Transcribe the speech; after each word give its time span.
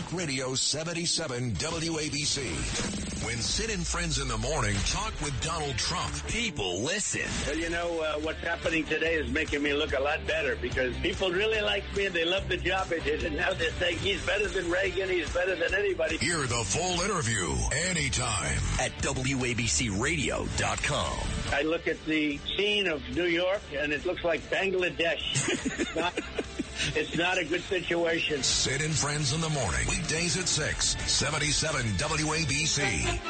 Talk 0.00 0.12
Radio 0.12 0.54
77 0.54 1.52
WABC. 1.52 3.24
When 3.26 3.36
Sid 3.36 3.70
and 3.70 3.86
Friends 3.86 4.18
in 4.18 4.26
the 4.28 4.38
Morning 4.38 4.74
talk 4.86 5.12
with 5.20 5.38
Donald 5.42 5.76
Trump, 5.76 6.10
people 6.28 6.80
listen. 6.80 7.28
Well, 7.46 7.58
you 7.58 7.68
know, 7.68 8.00
uh, 8.00 8.14
what's 8.20 8.40
happening 8.40 8.84
today 8.84 9.16
is 9.16 9.30
making 9.30 9.62
me 9.62 9.74
look 9.74 9.92
a 9.92 10.00
lot 10.00 10.26
better 10.26 10.56
because 10.56 10.96
people 10.98 11.30
really 11.30 11.60
like 11.60 11.84
me 11.96 12.06
and 12.06 12.14
they 12.14 12.24
love 12.24 12.48
the 12.48 12.56
job 12.56 12.86
I 12.90 13.00
did. 13.00 13.24
And 13.24 13.36
now 13.36 13.52
they're 13.52 13.72
saying 13.72 13.98
he's 13.98 14.24
better 14.24 14.48
than 14.48 14.70
Reagan, 14.70 15.10
he's 15.10 15.28
better 15.34 15.54
than 15.54 15.74
anybody. 15.74 16.16
Hear 16.16 16.46
the 16.46 16.64
full 16.64 17.02
interview 17.02 17.54
anytime 17.88 18.56
at 18.80 18.96
WABCRadio.com. 19.02 21.18
I 21.52 21.60
look 21.62 21.86
at 21.88 22.02
the 22.06 22.38
scene 22.56 22.86
of 22.86 23.02
New 23.14 23.26
York 23.26 23.60
and 23.76 23.92
it 23.92 24.06
looks 24.06 24.24
like 24.24 24.40
Bangladesh. 24.50 26.40
it's, 26.94 27.16
not, 27.16 27.38
a 27.38 27.44
good 27.44 27.62
situation. 27.62 28.42
Sid 28.42 28.82
and 28.82 28.94
Friends 28.94 29.32
in 29.32 29.40
the 29.40 29.48
Morning. 29.50 29.86
Weekdays 29.88 30.36
at 30.36 30.48
6, 30.48 30.96
77 31.10 31.82
WABC. 31.82 33.20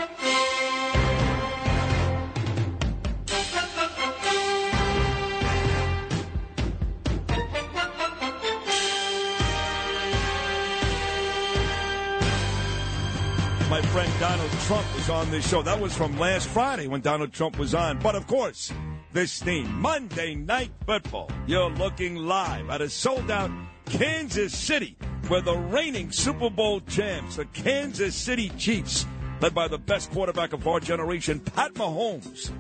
my 13.71 13.81
friend 13.83 14.13
Donald 14.19 14.51
Trump 14.63 14.95
was 14.97 15.09
on 15.09 15.31
this 15.31 15.49
show. 15.49 15.63
That 15.63 15.81
was 15.81 15.97
from 15.97 16.19
last 16.19 16.49
Friday 16.49 16.89
when 16.89 17.03
Donald 17.03 17.33
Trump 17.33 17.57
was 17.57 17.73
on. 17.73 18.01
But 18.01 18.17
of 18.17 18.27
course, 18.27 18.73
this 19.13 19.43
theme, 19.43 19.73
Monday 19.81 20.35
Night 20.35 20.71
Football. 20.87 21.31
You're 21.47 21.71
looking 21.71 22.17
live 22.17 22.71
at 22.71 22.81
a 22.81 22.89
sold 22.89 23.31
out 23.31 23.51
Kansas 23.87 24.57
City 24.57 24.97
where 25.29 25.41
the 25.41 25.57
reigning 25.57 26.13
Super 26.13 26.51
Bowl 26.51 26.81
champs, 26.83 27.37
the 27.37 27.45
Kansas 27.47 28.15
City 28.15 28.51
Chiefs, 28.59 29.07
led 29.41 29.55
by 29.55 29.69
the 29.69 29.79
best 29.79 30.11
quarterback 30.13 30.53
of 30.53 30.67
our 30.67 30.81
generation, 30.81 31.41
Pat 31.41 31.75
Mahomes, 31.75 32.51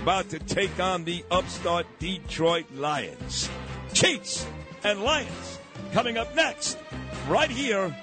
about 0.00 0.28
to 0.30 0.38
take 0.38 0.78
on 0.80 1.04
the 1.04 1.24
upstart 1.30 1.86
Detroit 1.98 2.66
Lions. 2.74 3.48
Chiefs 3.92 4.46
and 4.84 5.02
Lions 5.02 5.58
coming 5.92 6.18
up 6.18 6.34
next, 6.34 6.78
right 7.28 7.50
here 7.50 7.94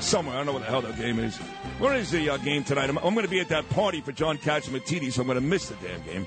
somewhere. 0.00 0.34
I 0.34 0.38
don't 0.38 0.46
know 0.46 0.52
what 0.52 0.62
the 0.62 0.68
hell 0.68 0.82
that 0.82 0.96
game 0.96 1.18
is. 1.18 1.36
Where 1.78 1.94
is 1.96 2.10
the 2.10 2.30
uh, 2.30 2.36
game 2.38 2.64
tonight? 2.64 2.88
I'm, 2.88 2.98
I'm 2.98 3.14
going 3.14 3.26
to 3.26 3.30
be 3.30 3.40
at 3.40 3.48
that 3.48 3.68
party 3.70 4.00
for 4.00 4.12
John 4.12 4.38
Catsimatidis, 4.38 5.12
so 5.12 5.22
I'm 5.22 5.26
going 5.26 5.34
to 5.34 5.40
miss 5.40 5.68
the 5.68 5.74
damn 5.76 6.02
game. 6.02 6.26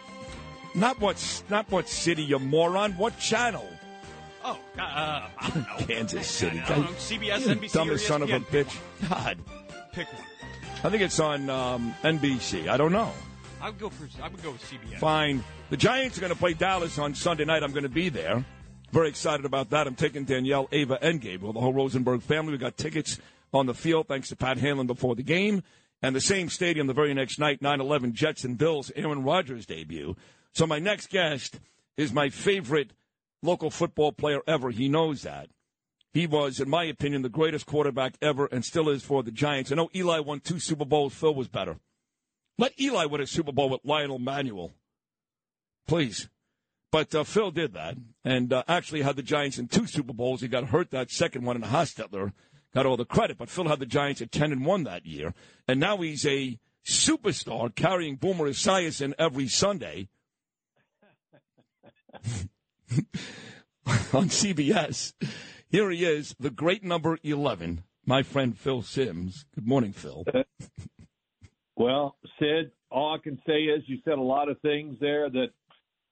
Not 0.76 1.00
what, 1.00 1.44
not 1.50 1.72
what 1.72 1.88
city, 1.88 2.24
you 2.24 2.38
moron. 2.38 2.92
What 2.94 3.18
channel? 3.18 3.68
Oh, 4.44 4.60
uh, 4.78 4.82
I 5.40 5.50
don't 5.54 5.68
know. 5.68 5.86
Kansas 5.88 6.28
City. 6.28 6.60
I 6.60 6.70
don't 6.70 6.82
know. 6.82 6.88
CBS, 6.92 7.40
NBC, 7.40 7.72
Dumbest 7.72 8.06
son 8.06 8.22
of 8.22 8.30
a. 8.30 8.40
Pick 8.42 8.68
bitch. 8.68 9.10
God. 9.10 9.38
Pick 9.94 10.12
one. 10.14 10.22
I 10.84 10.90
think 10.90 11.02
it's 11.02 11.20
on 11.20 11.50
um, 11.50 11.96
NBC. 12.04 12.68
I 12.68 12.78
don't 12.78 12.92
know. 12.92 13.12
I 13.62 13.70
would 13.70 13.80
go 13.80 13.90
for. 13.90 14.08
I 14.22 14.28
would 14.28 14.44
go 14.44 14.52
with 14.52 14.62
CBS. 14.62 15.00
Fine. 15.00 15.44
The 15.72 15.78
Giants 15.78 16.18
are 16.18 16.22
going 16.22 16.34
to 16.34 16.38
play 16.38 16.54
Dallas 16.54 17.00
on 17.00 17.16
Sunday 17.16 17.46
night. 17.46 17.64
I'm 17.64 17.72
going 17.72 17.84
to 17.84 17.90
be 17.90 18.10
there. 18.10 18.46
Very 18.92 19.10
excited 19.10 19.46
about 19.46 19.72
that. 19.72 19.88
I'm 19.88 19.96
taking 19.96 20.26
Danielle, 20.26 20.68
Ava, 20.72 21.00
and 21.02 21.20
Gabriel, 21.20 21.54
the 21.54 21.60
whole 21.60 21.74
Rosenberg 21.74 22.22
family. 22.22 22.52
We 22.52 22.60
got 22.60 22.78
tickets 22.78 23.18
on 23.52 23.66
the 23.66 23.74
field 23.74 24.08
thanks 24.08 24.30
to 24.30 24.36
Pat 24.36 24.58
Hanlon 24.58 24.86
before 24.86 25.16
the 25.16 25.24
game. 25.24 25.64
And 26.04 26.16
the 26.16 26.22
same 26.22 26.50
stadium 26.50 26.86
the 26.86 26.94
very 26.94 27.14
next 27.16 27.40
night, 27.40 27.64
9 27.64 27.82
11 27.82 28.14
Jets 28.14 28.44
and 28.44 28.58
Bills, 28.58 28.92
Aaron 28.96 29.24
Rodgers 29.24 29.66
debut. 29.66 30.16
So 30.56 30.66
my 30.66 30.80
next 30.80 31.10
guest 31.10 31.60
is 31.98 32.14
my 32.14 32.30
favorite 32.30 32.92
local 33.44 33.70
football 33.70 34.14
player 34.14 34.40
ever. 34.48 34.72
He 34.72 34.88
knows 34.88 35.24
that. 35.24 35.50
He 36.14 36.28
was, 36.28 36.62
in 36.62 36.70
my 36.70 36.86
opinion, 36.86 37.24
the 37.24 37.30
greatest 37.30 37.66
quarterback 37.66 38.16
ever 38.22 38.46
and 38.46 38.64
still 38.64 38.88
is 38.88 39.04
for 39.04 39.22
the 39.22 39.32
Giants. 39.32 39.72
I 39.72 39.76
know 39.76 39.90
Eli 39.94 40.20
won 40.20 40.40
two 40.40 40.60
Super 40.60 40.86
Bowls. 40.86 41.14
Phil 41.14 41.36
was 41.36 41.50
better. 41.50 41.76
Let 42.58 42.80
Eli 42.80 43.04
win 43.04 43.20
a 43.20 43.28
Super 43.28 43.52
Bowl 43.52 43.70
with 43.70 43.82
Lionel 43.84 44.18
Manuel. 44.18 44.72
Please. 45.88 46.30
But 46.90 47.14
uh, 47.14 47.26
Phil 47.26 47.52
did 47.52 47.74
that 47.74 47.98
and 48.24 48.54
uh, 48.54 48.64
actually 48.66 49.02
had 49.02 49.18
the 49.18 49.24
Giants 49.24 49.60
in 49.60 49.68
two 49.68 49.86
Super 49.86 50.14
Bowls. 50.14 50.40
He 50.40 50.48
got 50.48 50.70
hurt 50.70 50.92
that 50.92 51.12
second 51.12 51.44
one, 51.44 51.58
and 51.58 51.66
Hostetler 51.66 52.32
got 52.74 52.86
all 52.86 52.96
the 52.96 53.04
credit. 53.04 53.38
But 53.38 53.50
Phil 53.50 53.68
had 53.68 53.80
the 53.80 53.86
Giants 53.86 54.22
at 54.22 54.32
10 54.32 54.54
and 54.54 54.66
1 54.66 54.84
that 54.86 55.06
year. 55.06 55.34
And 55.68 55.82
now 55.82 55.98
he's 55.98 56.26
a 56.26 56.58
superstar 56.88 57.76
carrying 57.76 58.16
Boomer 58.16 58.48
Esiason 58.48 59.14
every 59.20 59.50
Sunday 59.50 60.08
on 64.14 64.30
CBS. 64.30 65.14
Here 65.70 65.90
he 65.90 66.06
is, 66.06 66.36
the 66.40 66.50
great 66.50 66.84
number 66.84 67.18
11, 67.24 67.84
my 68.06 68.24
friend 68.24 68.58
Phil 68.58 68.82
Simms. 68.82 69.46
Good 69.56 69.68
morning, 69.68 69.92
Phil. 69.92 70.24
Uh, 70.34 70.44
well, 71.76 72.16
Sid, 72.40 72.72
all 72.90 73.14
I 73.14 73.18
can 73.22 73.40
say 73.46 73.64
is 73.64 73.84
you 73.88 73.98
said 74.06 74.14
a 74.14 74.22
lot 74.22 74.50
of 74.50 74.60
things 74.62 74.98
there 75.00 75.30
that 75.30 75.50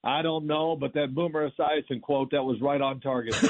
I 0.04 0.22
don't 0.22 0.46
know, 0.46 0.76
but 0.76 0.94
that 0.96 1.16
Boomer 1.16 1.50
Esiason 1.50 2.02
quote 2.02 2.32
that 2.32 2.44
was 2.44 2.60
right 2.62 2.82
on 2.82 3.00
target. 3.00 3.36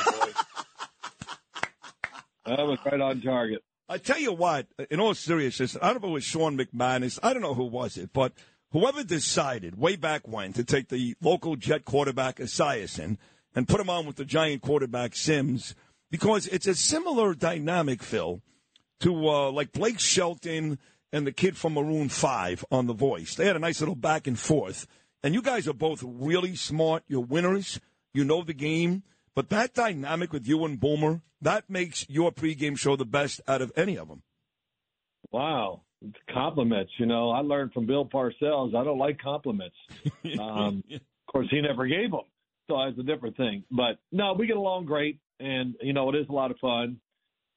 that 2.46 2.60
was 2.60 2.78
right 2.86 3.02
on 3.02 3.22
target. 3.22 3.64
I 3.90 3.98
tell 3.98 4.20
you 4.20 4.34
what, 4.34 4.68
in 4.92 5.00
all 5.00 5.14
seriousness, 5.14 5.76
I 5.82 5.92
don't 5.92 6.02
know 6.02 6.08
if 6.08 6.12
it 6.12 6.14
was 6.14 6.24
Sean 6.24 6.58
McManus. 6.58 7.20
I 7.22 7.34
don't 7.34 7.42
know 7.42 7.54
who 7.54 7.66
was 7.66 7.98
it, 7.98 8.12
but 8.14 8.34
whoever 8.74 9.04
decided 9.04 9.78
way 9.78 9.96
back 9.96 10.28
when 10.28 10.52
to 10.54 10.64
take 10.64 10.90
the 10.90 11.16
local 11.22 11.56
Jet 11.56 11.86
quarterback 11.86 12.38
Esiason 12.38 13.18
and 13.56 13.68
put 13.68 13.80
him 13.80 13.90
on 13.90 14.06
with 14.06 14.18
the 14.18 14.26
Giant 14.26 14.62
quarterback 14.62 15.16
Simms, 15.16 15.76
because 16.12 16.48
it's 16.48 16.68
a 16.68 16.76
similar 16.76 17.34
dynamic, 17.34 18.04
Phil, 18.04 18.42
to 19.00 19.30
uh, 19.30 19.52
like 19.52 19.72
Blake 19.72 20.00
Shelton 20.00 20.80
and 21.12 21.26
the 21.26 21.32
kid 21.32 21.56
from 21.56 21.76
Maroon 21.76 22.10
Five 22.10 22.66
on 22.72 22.88
The 22.88 22.94
Voice. 22.94 23.36
They 23.36 23.46
had 23.46 23.56
a 23.56 23.60
nice 23.60 23.80
little 23.80 23.96
back 23.96 24.28
and 24.28 24.38
forth, 24.38 24.88
and 25.24 25.34
you 25.34 25.42
guys 25.42 25.68
are 25.68 25.74
both 25.74 26.04
really 26.04 26.56
smart. 26.56 27.04
You're 27.08 27.22
winners. 27.22 27.80
You 28.14 28.24
know 28.24 28.44
the 28.44 28.54
game. 28.54 29.04
But 29.36 29.50
that 29.50 29.74
dynamic 29.74 30.32
with 30.32 30.48
you 30.48 30.64
and 30.66 30.80
Boomer, 30.80 31.22
that 31.42 31.70
makes 31.70 32.08
your 32.08 32.32
pregame 32.32 32.78
show 32.78 32.96
the 32.96 33.06
best 33.06 33.42
out 33.48 33.62
of 33.62 33.72
any 33.76 33.98
of 33.98 34.08
them. 34.08 34.22
Wow. 35.32 35.82
Compliments. 36.32 36.92
You 36.98 37.06
know, 37.06 37.32
I 37.32 37.40
learned 37.40 37.74
from 37.74 37.86
Bill 37.86 38.06
Parcells. 38.06 38.76
I 38.76 38.84
don't 38.84 38.98
like 38.98 39.20
compliments. 39.20 39.76
Um, 40.40 40.84
of 40.92 41.02
course, 41.28 41.48
he 41.50 41.62
never 41.62 41.86
gave 41.86 42.12
them. 42.12 42.22
So 42.70 42.78
that's 42.78 42.98
a 42.98 43.04
different 43.04 43.36
thing. 43.36 43.64
But 43.72 43.98
no, 44.12 44.34
we 44.34 44.48
get 44.48 44.58
along 44.58 44.86
great. 44.86 45.20
And, 45.40 45.76
you 45.82 45.94
know, 45.94 46.10
it 46.10 46.16
is 46.16 46.28
a 46.30 46.32
lot 46.32 46.52
of 46.52 46.58
fun. 46.60 46.98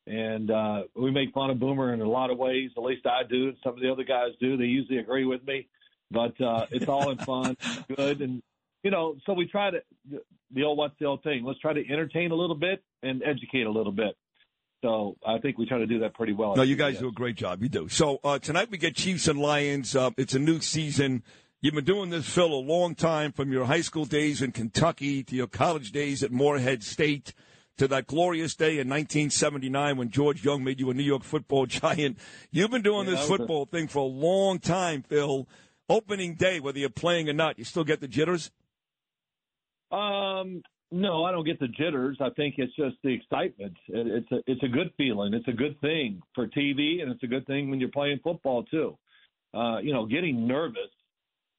And 0.07 0.51
uh, 0.51 0.83
we 0.95 1.11
make 1.11 1.33
fun 1.33 1.51
of 1.51 1.59
Boomer 1.59 1.93
in 1.95 2.01
a 2.01 2.09
lot 2.09 2.31
of 2.31 2.39
ways. 2.39 2.71
At 2.77 2.83
least 2.83 3.07
I 3.07 3.23
do. 3.29 3.49
And 3.49 3.57
some 3.63 3.75
of 3.75 3.81
the 3.81 3.91
other 3.91 4.05
guys 4.05 4.31
do. 4.41 4.57
They 4.57 4.65
usually 4.65 4.99
agree 4.99 5.25
with 5.25 5.45
me. 5.47 5.69
But 6.11 6.41
uh, 6.41 6.67
it's 6.71 6.89
all 6.89 7.11
in 7.11 7.19
fun, 7.19 7.57
good. 7.97 8.21
And, 8.21 8.43
you 8.83 8.91
know, 8.91 9.17
so 9.27 9.33
we 9.33 9.47
try 9.47 9.71
to, 9.71 9.83
the 10.53 10.63
old, 10.63 10.79
what's 10.79 10.95
the 11.01 11.07
old 11.07 11.23
thing? 11.23 11.45
Let's 11.45 11.59
try 11.61 11.73
to 11.73 11.93
entertain 11.93 12.31
a 12.31 12.37
little 12.37 12.57
bit 12.57 12.83
and 13.03 13.23
educate 13.25 13.67
a 13.67 13.71
little 13.71 13.93
bit. 13.93 14.17
So 14.87 15.17
I 15.27 15.39
think 15.39 15.59
we 15.59 15.67
try 15.67 15.79
to 15.79 15.87
do 15.87 15.99
that 15.99 16.15
pretty 16.15 16.33
well. 16.33 16.55
No, 16.55 16.63
you 16.63 16.77
guys 16.77 17.01
do 17.01 17.09
a 17.09 17.13
great 17.13 17.35
job. 17.35 17.61
You 17.61 17.69
do. 17.69 17.89
So 17.89 18.21
uh, 18.23 18.39
tonight 18.39 18.71
we 18.71 18.79
get 18.79 18.95
Chiefs 18.95 19.27
and 19.27 19.37
Lions. 19.37 19.97
Uh, 19.97 20.11
it's 20.17 20.33
a 20.35 20.39
new 20.39 20.61
season. 20.61 21.25
You've 21.61 21.75
been 21.75 21.85
doing 21.85 22.11
this, 22.11 22.29
Phil, 22.29 22.47
a 22.47 22.55
long 22.55 22.95
time 22.95 23.33
from 23.33 23.51
your 23.51 23.65
high 23.65 23.81
school 23.81 24.05
days 24.05 24.41
in 24.43 24.53
Kentucky 24.53 25.25
to 25.25 25.35
your 25.35 25.49
college 25.49 25.91
days 25.91 26.23
at 26.23 26.31
Morehead 26.31 26.85
State 26.85 27.35
to 27.79 27.89
that 27.89 28.07
glorious 28.07 28.55
day 28.55 28.79
in 28.79 28.89
1979 28.89 29.97
when 29.97 30.09
George 30.11 30.45
Young 30.45 30.63
made 30.63 30.79
you 30.79 30.89
a 30.91 30.95
New 30.95 31.03
York 31.03 31.25
football 31.25 31.67
giant. 31.67 32.17
You've 32.53 32.71
been 32.71 32.83
doing 32.83 33.07
Yeah, 33.07 33.15
this 33.17 33.23
was 33.23 33.31
a- 33.31 33.37
football 33.39 33.65
thing 33.67 33.89
for 33.89 33.99
a 33.99 34.03
long 34.03 34.61
time, 34.61 35.03
Phil. 35.03 35.49
Opening 35.89 36.35
day, 36.37 36.61
whether 36.61 36.79
you're 36.79 36.91
playing 36.91 37.29
or 37.29 37.33
not, 37.33 37.59
you 37.59 37.65
still 37.65 37.83
get 37.83 38.01
the 38.01 38.07
jitters? 38.07 38.53
Um, 39.91 40.63
no, 40.93 41.25
I 41.25 41.33
don't 41.33 41.45
get 41.45 41.59
the 41.59 41.69
jitters. 41.69 42.19
I 42.21 42.31
think 42.31 42.57
it's 42.59 42.75
just 42.77 42.97
the 43.03 43.13
excitement. 43.13 43.77
It, 43.89 44.07
it's 44.07 44.33
a 44.33 44.51
it's 44.51 44.63
a 44.63 44.69
good 44.69 44.93
feeling. 44.97 45.35
It's 45.35 45.49
a 45.49 45.53
good 45.53 45.81
thing 45.81 46.23
for 46.35 46.47
TV, 46.47 47.03
and 47.03 47.11
it's 47.11 47.23
a 47.23 47.27
good 47.27 47.47
thing 47.47 47.71
when 47.71 47.81
you're 47.81 47.89
playing 47.91 48.21
football 48.23 48.63
too. 48.65 48.97
Uh, 49.53 49.79
you 49.79 49.93
know, 49.93 50.07
getting 50.07 50.47
nervous. 50.47 50.91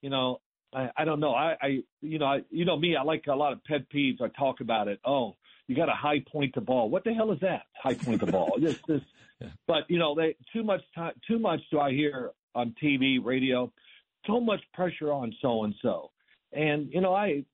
You 0.01 0.09
know, 0.09 0.39
I, 0.73 0.89
I 0.97 1.05
don't 1.05 1.19
know. 1.19 1.33
I, 1.33 1.57
I 1.61 1.67
you 2.01 2.19
know 2.19 2.25
I 2.25 2.41
you 2.49 2.63
know 2.65 2.77
me. 2.77 2.95
I 2.95 3.03
like 3.03 3.25
a 3.27 3.35
lot 3.35 3.51
of 3.51 3.63
pet 3.65 3.89
peeves. 3.93 4.21
I 4.21 4.29
talk 4.29 4.61
about 4.61 4.87
it. 4.87 4.99
Oh, 5.05 5.35
you 5.67 5.75
got 5.75 5.87
to 5.87 5.93
high 5.93 6.23
point 6.31 6.55
the 6.55 6.61
ball. 6.61 6.89
What 6.89 7.03
the 7.03 7.13
hell 7.13 7.31
is 7.31 7.39
that? 7.41 7.63
High 7.81 7.95
point 7.95 8.21
the 8.21 8.31
ball. 8.31 8.57
This 8.59 8.77
this. 8.87 9.01
But 9.67 9.87
you 9.87 9.99
know, 9.99 10.15
they 10.15 10.35
too 10.51 10.63
much 10.63 10.81
time. 10.95 11.13
Too 11.27 11.37
much 11.37 11.59
do 11.69 11.79
I 11.79 11.91
hear 11.91 12.31
on 12.55 12.73
TV, 12.81 13.23
radio. 13.23 13.71
So 14.25 14.39
much 14.39 14.61
pressure 14.73 15.11
on 15.11 15.31
so 15.43 15.63
and 15.63 15.75
so, 15.79 16.09
and 16.53 16.91
you 16.91 17.01
know 17.01 17.13
I 17.13 17.45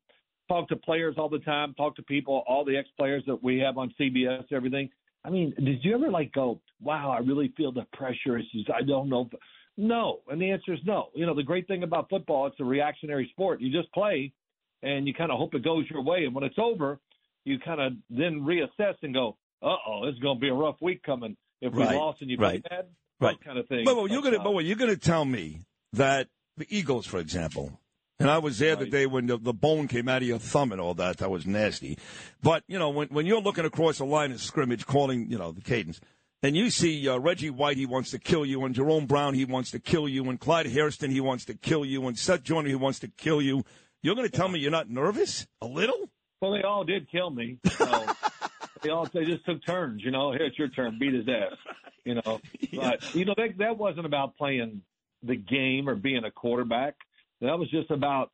talk 0.49 0.67
to 0.69 0.75
players 0.75 1.15
all 1.17 1.29
the 1.29 1.39
time, 1.39 1.73
talk 1.75 1.95
to 1.95 2.03
people, 2.03 2.43
all 2.47 2.65
the 2.65 2.77
ex 2.77 2.87
players 2.97 3.23
that 3.27 3.41
we 3.43 3.59
have 3.59 3.77
on 3.77 3.93
CBS, 3.99 4.43
everything. 4.51 4.89
I 5.25 5.29
mean, 5.29 5.53
did 5.57 5.83
you 5.83 5.95
ever 5.95 6.09
like 6.11 6.33
go, 6.33 6.59
wow, 6.81 7.09
I 7.11 7.19
really 7.19 7.53
feel 7.55 7.71
the 7.71 7.85
pressure. 7.93 8.37
It's 8.37 8.51
just, 8.51 8.69
I 8.69 8.81
don't 8.81 9.07
know. 9.09 9.29
No. 9.77 10.19
And 10.29 10.41
the 10.41 10.51
answer 10.51 10.73
is 10.73 10.79
no. 10.85 11.07
You 11.15 11.25
know, 11.25 11.33
the 11.33 11.43
great 11.43 11.67
thing 11.67 11.83
about 11.83 12.09
football, 12.09 12.45
it's 12.47 12.59
a 12.59 12.65
reactionary 12.65 13.29
sport. 13.31 13.61
You 13.61 13.71
just 13.71 13.91
play 13.93 14.33
and 14.81 15.07
you 15.07 15.13
kind 15.13 15.31
of 15.31 15.37
hope 15.37 15.55
it 15.55 15.63
goes 15.63 15.85
your 15.89 16.03
way. 16.03 16.25
And 16.25 16.35
when 16.35 16.43
it's 16.43 16.59
over, 16.59 16.99
you 17.45 17.57
kind 17.59 17.79
of 17.79 17.93
then 18.09 18.41
reassess 18.41 18.95
and 19.01 19.13
go, 19.13 19.37
uh 19.61 19.75
oh, 19.87 20.05
this 20.05 20.15
is 20.15 20.19
going 20.19 20.37
to 20.37 20.41
be 20.41 20.49
a 20.49 20.53
rough 20.53 20.75
week 20.81 21.03
coming. 21.03 21.37
if 21.61 21.73
we 21.73 21.83
Right, 21.83 21.95
lost 21.95 22.21
and 22.21 22.29
you 22.29 22.35
right, 22.37 22.61
played 22.61 22.69
bad, 22.69 22.85
right. 23.21 23.37
kind 23.45 23.57
of 23.57 23.67
thing. 23.69 23.83
But, 23.85 23.95
but 23.95 24.11
you're 24.11 24.21
gonna, 24.21 24.39
uh, 24.39 24.43
but 24.43 24.51
wait, 24.51 24.65
you're 24.65 24.75
gonna 24.75 24.97
tell 24.97 25.23
me 25.23 25.61
that 25.93 26.27
the 26.57 26.65
Eagles, 26.69 27.05
for 27.05 27.19
example, 27.19 27.79
and 28.23 28.31
I 28.31 28.37
was 28.37 28.57
there 28.57 28.77
the 28.77 28.85
day 28.85 29.05
when 29.05 29.25
the, 29.25 29.37
the 29.37 29.51
bone 29.51 29.89
came 29.89 30.07
out 30.07 30.21
of 30.21 30.27
your 30.27 30.39
thumb 30.39 30.71
and 30.71 30.79
all 30.79 30.93
that. 30.93 31.17
That 31.17 31.29
was 31.29 31.45
nasty. 31.45 31.97
But 32.41 32.63
you 32.67 32.79
know, 32.79 32.89
when 32.89 33.09
when 33.09 33.25
you're 33.25 33.41
looking 33.41 33.65
across 33.65 33.97
the 33.97 34.05
line 34.05 34.31
of 34.31 34.41
scrimmage, 34.41 34.85
calling 34.85 35.29
you 35.29 35.37
know 35.37 35.51
the 35.51 35.59
cadence, 35.59 35.99
and 36.41 36.55
you 36.55 36.69
see 36.69 37.07
uh, 37.09 37.17
Reggie 37.17 37.49
White, 37.49 37.75
he 37.75 37.85
wants 37.85 38.11
to 38.11 38.19
kill 38.19 38.45
you, 38.45 38.63
and 38.63 38.73
Jerome 38.73 39.07
Brown, 39.07 39.33
he 39.33 39.43
wants 39.43 39.71
to 39.71 39.79
kill 39.79 40.07
you, 40.07 40.29
and 40.29 40.39
Clyde 40.39 40.67
Hairston, 40.67 41.11
he 41.11 41.19
wants 41.19 41.43
to 41.45 41.53
kill 41.53 41.83
you, 41.83 42.07
and 42.07 42.17
Seth 42.17 42.43
Joyner, 42.43 42.69
he 42.69 42.75
wants 42.75 42.99
to 42.99 43.09
kill 43.09 43.41
you. 43.41 43.65
You're 44.01 44.15
going 44.15 44.29
to 44.29 44.35
tell 44.35 44.47
me 44.47 44.59
you're 44.59 44.71
not 44.71 44.89
nervous 44.89 45.45
a 45.61 45.67
little? 45.67 46.09
Well, 46.39 46.53
they 46.53 46.61
all 46.61 46.85
did 46.85 47.11
kill 47.11 47.29
me. 47.29 47.59
So 47.77 48.05
they 48.83 48.89
all 48.89 49.05
they 49.13 49.25
just 49.25 49.45
took 49.45 49.65
turns. 49.65 50.01
You 50.01 50.11
know, 50.11 50.31
here 50.31 50.45
it's 50.45 50.57
your 50.57 50.69
turn, 50.69 50.97
beat 50.97 51.13
his 51.13 51.27
ass. 51.27 51.57
You 52.05 52.15
know, 52.15 52.39
but 52.73 53.13
you 53.13 53.25
know 53.25 53.33
that 53.35 53.57
that 53.57 53.77
wasn't 53.77 54.05
about 54.05 54.37
playing 54.37 54.81
the 55.23 55.35
game 55.35 55.89
or 55.89 55.95
being 55.95 56.23
a 56.23 56.31
quarterback. 56.31 56.95
That 57.43 57.59
was 57.59 57.69
just 57.69 57.91
about. 57.91 58.31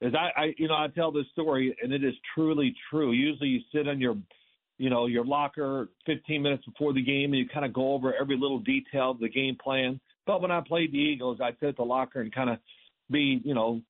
As 0.00 0.12
I, 0.14 0.40
I, 0.40 0.54
you 0.58 0.68
know, 0.68 0.74
I 0.74 0.86
tell 0.94 1.10
this 1.10 1.24
story, 1.32 1.76
and 1.82 1.92
it 1.92 2.04
is 2.04 2.14
truly 2.34 2.72
true. 2.88 3.10
Usually, 3.12 3.48
you 3.48 3.60
sit 3.74 3.88
on 3.88 4.00
your, 4.00 4.16
you 4.78 4.90
know, 4.90 5.06
your 5.06 5.24
locker 5.24 5.88
15 6.06 6.40
minutes 6.40 6.64
before 6.64 6.92
the 6.92 7.02
game, 7.02 7.32
and 7.32 7.38
you 7.38 7.48
kind 7.52 7.66
of 7.66 7.72
go 7.72 7.94
over 7.94 8.14
every 8.14 8.36
little 8.38 8.60
detail 8.60 9.10
of 9.10 9.18
the 9.18 9.28
game 9.28 9.56
plan. 9.62 9.98
But 10.24 10.40
when 10.40 10.52
I 10.52 10.60
played 10.60 10.92
the 10.92 10.98
Eagles, 10.98 11.38
I'd 11.42 11.56
sit 11.58 11.70
at 11.70 11.76
the 11.76 11.82
locker 11.82 12.20
and 12.20 12.32
kind 12.32 12.48
of 12.50 12.58
be, 13.10 13.40
you 13.44 13.54
know, 13.54 13.80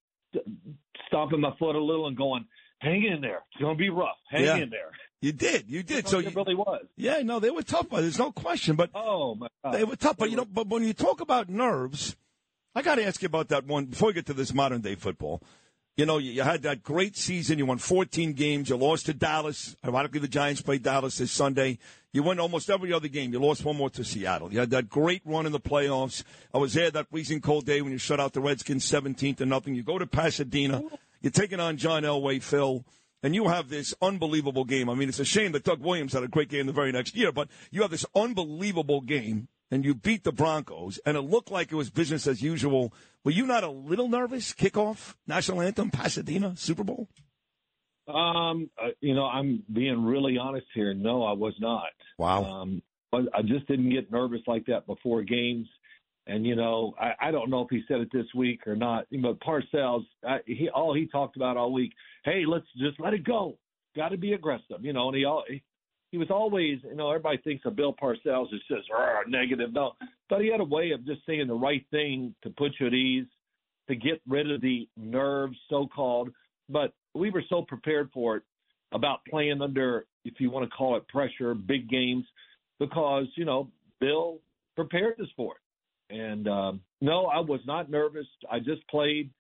stomping 1.08 1.40
my 1.40 1.52
foot 1.58 1.76
a 1.76 1.82
little 1.82 2.06
and 2.06 2.16
going, 2.16 2.46
"Hang 2.78 3.04
in 3.04 3.20
there. 3.20 3.42
It's 3.52 3.60
going 3.60 3.76
to 3.76 3.78
be 3.78 3.90
rough. 3.90 4.16
Hang 4.30 4.44
Yeah. 4.44 4.56
in 4.56 4.70
there." 4.70 4.90
You 5.20 5.32
did, 5.32 5.68
you 5.68 5.82
did. 5.82 6.06
So 6.06 6.20
it 6.20 6.26
you, 6.26 6.30
really 6.30 6.54
was. 6.54 6.84
yeah, 6.96 7.22
no, 7.22 7.40
they 7.40 7.50
were 7.50 7.62
tough. 7.64 7.88
But 7.90 8.02
there's 8.02 8.18
no 8.20 8.30
question. 8.30 8.76
But 8.76 8.90
Oh 8.94 9.34
my 9.34 9.48
God. 9.64 9.74
They 9.74 9.82
were 9.84 9.96
tough, 9.96 10.16
but 10.16 10.30
you 10.30 10.36
know, 10.36 10.44
but 10.44 10.68
when 10.68 10.84
you 10.84 10.92
talk 10.94 11.20
about 11.20 11.48
nerves, 11.48 12.16
I 12.78 12.82
got 12.82 12.94
to 12.94 13.04
ask 13.04 13.20
you 13.22 13.26
about 13.26 13.48
that 13.48 13.66
one 13.66 13.86
before 13.86 14.10
we 14.10 14.12
get 14.12 14.26
to 14.26 14.32
this 14.32 14.54
modern 14.54 14.82
day 14.82 14.94
football. 14.94 15.42
You 15.96 16.06
know, 16.06 16.18
you, 16.18 16.44
had 16.44 16.62
that 16.62 16.84
great 16.84 17.16
season. 17.16 17.58
You 17.58 17.66
won 17.66 17.78
14 17.78 18.34
games. 18.34 18.68
You 18.68 18.76
lost 18.76 19.06
to 19.06 19.14
Dallas. 19.14 19.74
Ironically, 19.84 20.20
the 20.20 20.28
Giants 20.28 20.60
played 20.60 20.84
Dallas 20.84 21.18
this 21.18 21.32
Sunday. 21.32 21.80
You 22.12 22.22
won 22.22 22.38
almost 22.38 22.70
every 22.70 22.92
other 22.92 23.08
game. 23.08 23.32
You 23.32 23.40
lost 23.40 23.64
one 23.64 23.76
more 23.76 23.90
to 23.90 24.04
Seattle. 24.04 24.52
You 24.52 24.60
had 24.60 24.70
that 24.70 24.88
great 24.88 25.22
run 25.24 25.44
in 25.44 25.50
the 25.50 25.58
playoffs. 25.58 26.22
I 26.54 26.58
was 26.58 26.74
there 26.74 26.88
that 26.88 27.10
freezing 27.10 27.40
cold 27.40 27.66
day 27.66 27.82
when 27.82 27.90
you 27.90 27.98
shut 27.98 28.20
out 28.20 28.32
the 28.32 28.40
Redskins 28.40 28.84
17 28.84 29.34
to 29.34 29.44
nothing. 29.44 29.74
You 29.74 29.82
go 29.82 29.98
to 29.98 30.06
Pasadena. 30.06 30.84
You're 31.20 31.32
taking 31.32 31.58
on 31.58 31.78
John 31.78 32.04
Elway, 32.04 32.40
Phil 32.40 32.84
and 33.24 33.34
you 33.34 33.48
have 33.48 33.68
this 33.68 33.92
unbelievable 34.00 34.64
game. 34.64 34.88
I 34.88 34.94
mean, 34.94 35.08
it's 35.08 35.18
a 35.18 35.24
shame 35.24 35.50
that 35.50 35.64
Doug 35.64 35.80
Williams 35.80 36.12
had 36.12 36.22
a 36.22 36.28
great 36.28 36.48
game 36.48 36.66
the 36.66 36.72
very 36.72 36.92
next 36.92 37.16
year, 37.16 37.32
but 37.32 37.48
you 37.72 37.82
have 37.82 37.90
this 37.90 38.06
unbelievable 38.14 39.00
game, 39.00 39.48
and 39.70 39.84
you 39.84 39.94
beat 39.94 40.24
the 40.24 40.32
Broncos, 40.32 40.98
and 41.04 41.16
it 41.16 41.22
looked 41.22 41.50
like 41.50 41.72
it 41.72 41.76
was 41.76 41.90
business 41.90 42.26
as 42.26 42.42
usual. 42.42 42.92
Were 43.24 43.30
you 43.30 43.46
not 43.46 43.64
a 43.64 43.70
little 43.70 44.08
nervous? 44.08 44.52
Kickoff, 44.52 45.14
national 45.26 45.60
anthem, 45.60 45.90
Pasadena, 45.90 46.54
Super 46.56 46.84
Bowl. 46.84 47.08
Um, 48.06 48.70
uh, 48.82 48.88
you 49.00 49.14
know, 49.14 49.26
I'm 49.26 49.62
being 49.70 50.04
really 50.04 50.38
honest 50.38 50.66
here. 50.74 50.94
No, 50.94 51.24
I 51.24 51.32
was 51.32 51.54
not. 51.60 51.90
Wow. 52.16 52.44
Um, 52.44 52.82
I 53.12 53.42
just 53.42 53.66
didn't 53.66 53.90
get 53.90 54.10
nervous 54.10 54.40
like 54.46 54.66
that 54.66 54.86
before 54.86 55.22
games. 55.22 55.66
And 56.26 56.46
you 56.46 56.56
know, 56.56 56.94
I, 57.00 57.28
I 57.28 57.30
don't 57.30 57.48
know 57.48 57.62
if 57.62 57.68
he 57.70 57.82
said 57.88 58.00
it 58.00 58.10
this 58.12 58.26
week 58.34 58.66
or 58.66 58.76
not. 58.76 59.06
But 59.10 59.40
Parcells, 59.40 60.04
I, 60.26 60.38
he 60.46 60.68
all 60.68 60.94
he 60.94 61.06
talked 61.06 61.36
about 61.36 61.56
all 61.56 61.72
week. 61.72 61.92
Hey, 62.24 62.44
let's 62.46 62.66
just 62.76 63.00
let 63.00 63.14
it 63.14 63.24
go. 63.24 63.58
Got 63.96 64.10
to 64.10 64.18
be 64.18 64.34
aggressive, 64.34 64.82
you 64.82 64.92
know. 64.92 65.08
And 65.08 65.16
he 65.16 65.24
all 65.24 65.44
he, 65.48 65.62
he 66.10 66.18
was 66.18 66.30
always, 66.30 66.78
you 66.84 66.96
know, 66.96 67.10
everybody 67.10 67.38
thinks 67.38 67.64
of 67.66 67.76
Bill 67.76 67.94
Parcells 67.94 68.52
as 68.54 68.60
just 68.68 68.90
"Rah, 68.90 69.22
negative. 69.26 69.72
No, 69.72 69.92
but 70.30 70.40
he 70.40 70.50
had 70.50 70.60
a 70.60 70.64
way 70.64 70.92
of 70.92 71.04
just 71.04 71.20
saying 71.26 71.46
the 71.46 71.54
right 71.54 71.84
thing 71.90 72.34
to 72.42 72.50
put 72.50 72.72
you 72.80 72.86
at 72.86 72.94
ease, 72.94 73.26
to 73.88 73.94
get 73.94 74.20
rid 74.26 74.50
of 74.50 74.60
the 74.60 74.88
nerves, 74.96 75.56
so 75.68 75.86
called. 75.86 76.30
But 76.68 76.92
we 77.14 77.30
were 77.30 77.44
so 77.48 77.62
prepared 77.62 78.10
for 78.12 78.36
it 78.36 78.42
about 78.92 79.20
playing 79.28 79.60
under, 79.60 80.06
if 80.24 80.34
you 80.40 80.50
want 80.50 80.68
to 80.68 80.74
call 80.74 80.96
it 80.96 81.06
pressure, 81.08 81.54
big 81.54 81.88
games, 81.88 82.24
because 82.78 83.26
you 83.36 83.44
know 83.44 83.68
Bill 84.00 84.38
prepared 84.76 85.20
us 85.20 85.28
for 85.36 85.56
it. 85.56 86.16
And 86.16 86.48
um, 86.48 86.80
no, 87.02 87.26
I 87.26 87.40
was 87.40 87.60
not 87.66 87.90
nervous. 87.90 88.26
I 88.50 88.60
just 88.60 88.86
played. 88.88 89.30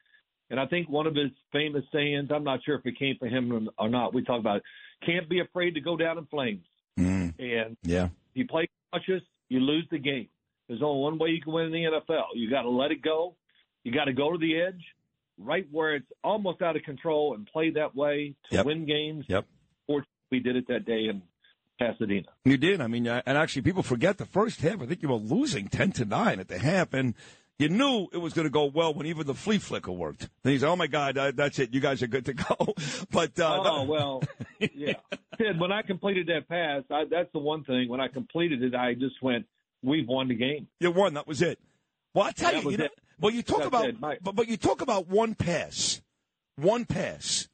And 0.50 0.58
I 0.58 0.66
think 0.66 0.88
one 0.88 1.06
of 1.06 1.14
his 1.14 1.30
famous 1.52 1.84
sayings, 1.92 2.30
I'm 2.34 2.44
not 2.44 2.60
sure 2.64 2.76
if 2.76 2.86
it 2.86 2.98
came 2.98 3.16
from 3.18 3.28
him 3.28 3.68
or 3.78 3.88
not, 3.88 4.14
we 4.14 4.24
talk 4.24 4.40
about 4.40 4.58
it, 4.58 4.62
can't 5.04 5.28
be 5.28 5.40
afraid 5.40 5.74
to 5.74 5.80
go 5.80 5.96
down 5.96 6.18
in 6.18 6.26
flames. 6.26 6.64
Mm, 6.98 7.34
And 7.38 7.76
yeah. 7.82 8.04
if 8.06 8.10
you 8.34 8.46
play 8.46 8.68
cautious, 8.92 9.22
you 9.48 9.60
lose 9.60 9.86
the 9.90 9.98
game. 9.98 10.28
There's 10.68 10.82
only 10.82 11.00
one 11.02 11.18
way 11.18 11.30
you 11.30 11.40
can 11.40 11.52
win 11.52 11.66
in 11.66 11.72
the 11.72 11.84
NFL. 11.84 12.24
You 12.34 12.50
got 12.50 12.62
to 12.62 12.68
let 12.70 12.90
it 12.90 13.00
go. 13.02 13.34
You 13.84 13.92
got 13.92 14.04
to 14.04 14.12
go 14.12 14.32
to 14.32 14.38
the 14.38 14.60
edge, 14.60 14.84
right 15.38 15.66
where 15.70 15.94
it's 15.94 16.10
almost 16.22 16.60
out 16.60 16.76
of 16.76 16.82
control, 16.82 17.34
and 17.34 17.46
play 17.46 17.70
that 17.70 17.94
way 17.96 18.34
to 18.50 18.56
Yep. 18.56 18.66
win 18.66 18.84
games. 18.86 19.24
Yep. 19.28 19.46
Fortunately, 19.86 20.08
we 20.30 20.40
did 20.40 20.56
it 20.56 20.66
that 20.68 20.84
day 20.84 21.06
in 21.08 21.22
Pasadena. 21.78 22.26
You 22.44 22.58
did. 22.58 22.80
I 22.80 22.86
mean, 22.88 23.06
uh, 23.06 23.22
and 23.24 23.38
actually, 23.38 23.62
people 23.62 23.82
forget 23.82 24.18
the 24.18 24.26
first 24.26 24.60
half. 24.60 24.82
I 24.82 24.86
think 24.86 25.00
you 25.00 25.08
were 25.08 25.14
losing 25.14 25.68
ten 25.68 25.92
to 25.92 26.04
nine 26.04 26.40
at 26.40 26.48
the 26.48 26.58
half, 26.58 26.92
and 26.92 27.14
you 27.58 27.68
knew 27.68 28.06
it 28.12 28.18
was 28.18 28.32
going 28.32 28.46
to 28.46 28.50
go 28.50 28.66
well 28.66 28.94
when 28.94 29.06
even 29.06 29.26
the 29.26 29.34
flea 29.34 29.58
flicker 29.58 29.92
worked. 29.92 30.28
Then 30.42 30.58
said, 30.58 30.68
"Oh 30.68 30.76
my 30.76 30.86
God, 30.86 31.18
uh, 31.18 31.32
that's 31.34 31.58
it. 31.58 31.74
You 31.74 31.80
guys 31.80 32.02
are 32.02 32.06
good 32.06 32.26
to 32.26 32.34
go." 32.34 32.74
but 33.10 33.38
uh, 33.38 33.62
oh 33.64 33.84
well, 33.84 34.22
yeah. 34.58 34.94
Ted, 35.36 35.58
when 35.58 35.72
I 35.72 35.82
completed 35.82 36.28
that 36.28 36.48
pass, 36.48 36.82
I, 36.90 37.04
that's 37.10 37.32
the 37.32 37.40
one 37.40 37.64
thing. 37.64 37.88
When 37.88 38.00
I 38.00 38.08
completed 38.08 38.62
it, 38.62 38.74
I 38.74 38.94
just 38.94 39.22
went, 39.22 39.46
"We've 39.82 40.06
won 40.06 40.28
the 40.28 40.34
game." 40.34 40.68
You 40.80 40.90
won. 40.90 41.14
That 41.14 41.26
was 41.26 41.42
it. 41.42 41.58
Well, 42.14 42.26
I 42.26 42.32
tell 42.32 42.52
That 42.52 42.64
you, 42.64 42.70
you 42.70 42.76
know, 42.78 42.88
well, 43.20 43.32
you 43.32 43.42
talk 43.42 43.58
That's 43.58 43.68
about, 43.68 43.88
it. 43.88 44.22
But, 44.22 44.34
but 44.34 44.48
you 44.48 44.56
talk 44.56 44.80
about 44.80 45.08
one 45.08 45.34
pass, 45.34 46.00
one 46.56 46.84
pass 46.84 47.48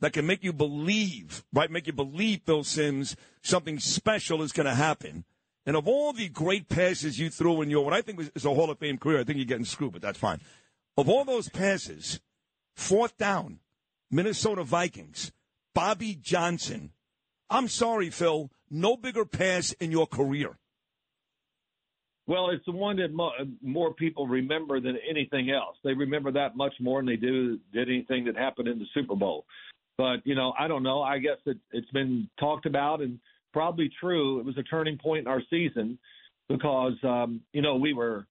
that 0.00 0.12
can 0.12 0.26
make 0.26 0.42
you 0.42 0.52
believe, 0.52 1.44
right? 1.52 1.70
Make 1.70 1.86
you 1.86 1.92
believe, 1.92 2.44
Bill 2.44 2.64
Simms, 2.64 3.16
something 3.42 3.78
special 3.78 4.42
is 4.42 4.52
going 4.52 4.66
to 4.66 4.74
happen. 4.74 5.24
And 5.66 5.76
of 5.76 5.86
all 5.86 6.12
the 6.12 6.28
great 6.28 6.68
passes 6.68 7.18
you 7.18 7.30
threw 7.30 7.62
in 7.62 7.70
your, 7.70 7.84
what 7.84 7.92
I 7.92 8.00
think 8.00 8.30
is 8.34 8.44
a 8.44 8.54
Hall 8.54 8.70
of 8.70 8.78
Fame 8.78 8.98
career, 8.98 9.20
I 9.20 9.24
think 9.24 9.36
you're 9.36 9.46
getting 9.46 9.64
screwed, 9.64 9.92
but 9.92 10.02
that's 10.02 10.18
fine. 10.18 10.40
Of 10.96 11.08
all 11.08 11.24
those 11.24 11.48
passes, 11.48 12.20
fourth 12.74 13.16
down, 13.18 13.60
Minnesota 14.10 14.64
Vikings, 14.64 15.32
Bobby 15.74 16.14
Johnson. 16.20 16.92
I'm 17.48 17.68
sorry, 17.68 18.10
Phil, 18.10 18.50
no 18.70 18.96
bigger 18.96 19.24
pass 19.24 19.72
in 19.72 19.90
your 19.90 20.06
career. 20.06 20.58
Well, 22.26 22.50
it's 22.50 22.64
the 22.64 22.72
one 22.72 22.96
that 22.98 23.12
mo- 23.12 23.32
more 23.60 23.92
people 23.92 24.28
remember 24.28 24.80
than 24.80 24.96
anything 25.08 25.50
else. 25.50 25.76
They 25.82 25.94
remember 25.94 26.30
that 26.32 26.56
much 26.56 26.74
more 26.78 27.00
than 27.00 27.06
they 27.06 27.16
do 27.16 27.58
did 27.72 27.88
anything 27.88 28.24
that 28.26 28.36
happened 28.36 28.68
in 28.68 28.78
the 28.78 28.86
Super 28.94 29.16
Bowl. 29.16 29.46
But 29.98 30.24
you 30.24 30.34
know, 30.34 30.54
I 30.58 30.68
don't 30.68 30.84
know. 30.84 31.02
I 31.02 31.18
guess 31.18 31.38
it, 31.44 31.58
it's 31.72 31.90
been 31.90 32.30
talked 32.38 32.66
about 32.66 33.00
and 33.00 33.18
probably 33.52 33.90
true. 34.00 34.38
It 34.40 34.44
was 34.44 34.58
a 34.58 34.62
turning 34.62 34.98
point 34.98 35.20
in 35.20 35.26
our 35.26 35.42
season 35.50 35.98
because 36.48 36.94
um, 37.02 37.40
you 37.52 37.62
know 37.62 37.76
we 37.76 37.92
were 37.92 38.26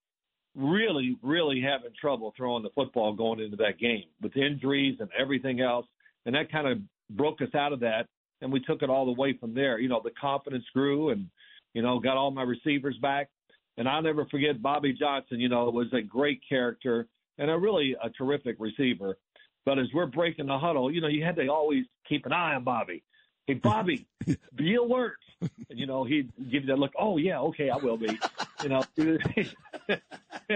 really, 0.56 1.18
really 1.22 1.62
having 1.62 1.92
trouble 2.00 2.34
throwing 2.36 2.64
the 2.64 2.70
football 2.76 3.14
going 3.14 3.40
into 3.40 3.58
that 3.58 3.80
game 3.80 4.06
with 4.22 4.36
injuries 4.36 4.98
and 5.00 5.10
everything 5.18 5.62
else, 5.62 5.86
and 6.26 6.36
that 6.36 6.52
kind 6.52 6.68
of 6.68 6.80
broke 7.12 7.42
us 7.42 7.54
out 7.56 7.74
of 7.74 7.80
that, 7.80 8.08
and 8.42 8.52
we 8.52 8.60
took 8.60 8.82
it 8.82 8.90
all 8.90 9.06
the 9.06 9.20
way 9.20 9.38
from 9.40 9.54
there. 9.54 9.80
You 9.80 9.90
know, 9.90 10.02
the 10.04 10.12
confidence 10.20 10.66
grew, 10.74 11.10
and 11.10 11.28
you 11.74 11.82
know, 11.82 12.00
got 12.00 12.18
all 12.18 12.32
my 12.32 12.44
receivers 12.44 12.98
back. 13.02 13.30
And 13.78 13.88
I'll 13.88 14.02
never 14.02 14.26
forget 14.26 14.62
Bobby 14.62 14.94
Johnson, 14.94 15.40
you 15.40 15.48
know, 15.48 15.70
was 15.70 15.88
a 15.94 16.02
great 16.02 16.42
character 16.48 17.08
and 17.38 17.50
a 17.50 17.58
really 17.58 17.96
a 18.04 18.10
terrific 18.10 18.58
receiver. 18.60 19.18
But 19.66 19.80
as 19.80 19.88
we're 19.94 20.06
breaking 20.06 20.48
the 20.48 20.58
huddle, 20.58 20.92
you 20.92 21.00
know, 21.00 21.08
you 21.08 21.24
had 21.24 21.38
to 21.38 21.48
always 21.48 21.86
keep 22.08 22.26
an 22.26 22.34
eye 22.34 22.56
on 22.56 22.64
Bobby. 22.64 23.04
Hey, 23.50 23.56
Bobby, 23.56 24.06
be 24.56 24.76
alert. 24.76 25.18
And, 25.42 25.80
you 25.80 25.88
know, 25.88 26.04
he'd 26.04 26.32
give 26.38 26.66
you 26.66 26.68
that 26.68 26.78
look, 26.78 26.92
oh, 27.00 27.18
yeah, 27.18 27.40
okay, 27.40 27.72
I 27.72 27.78
will 27.78 27.98
be. 27.98 28.16
You 28.62 28.70
know, 28.70 28.84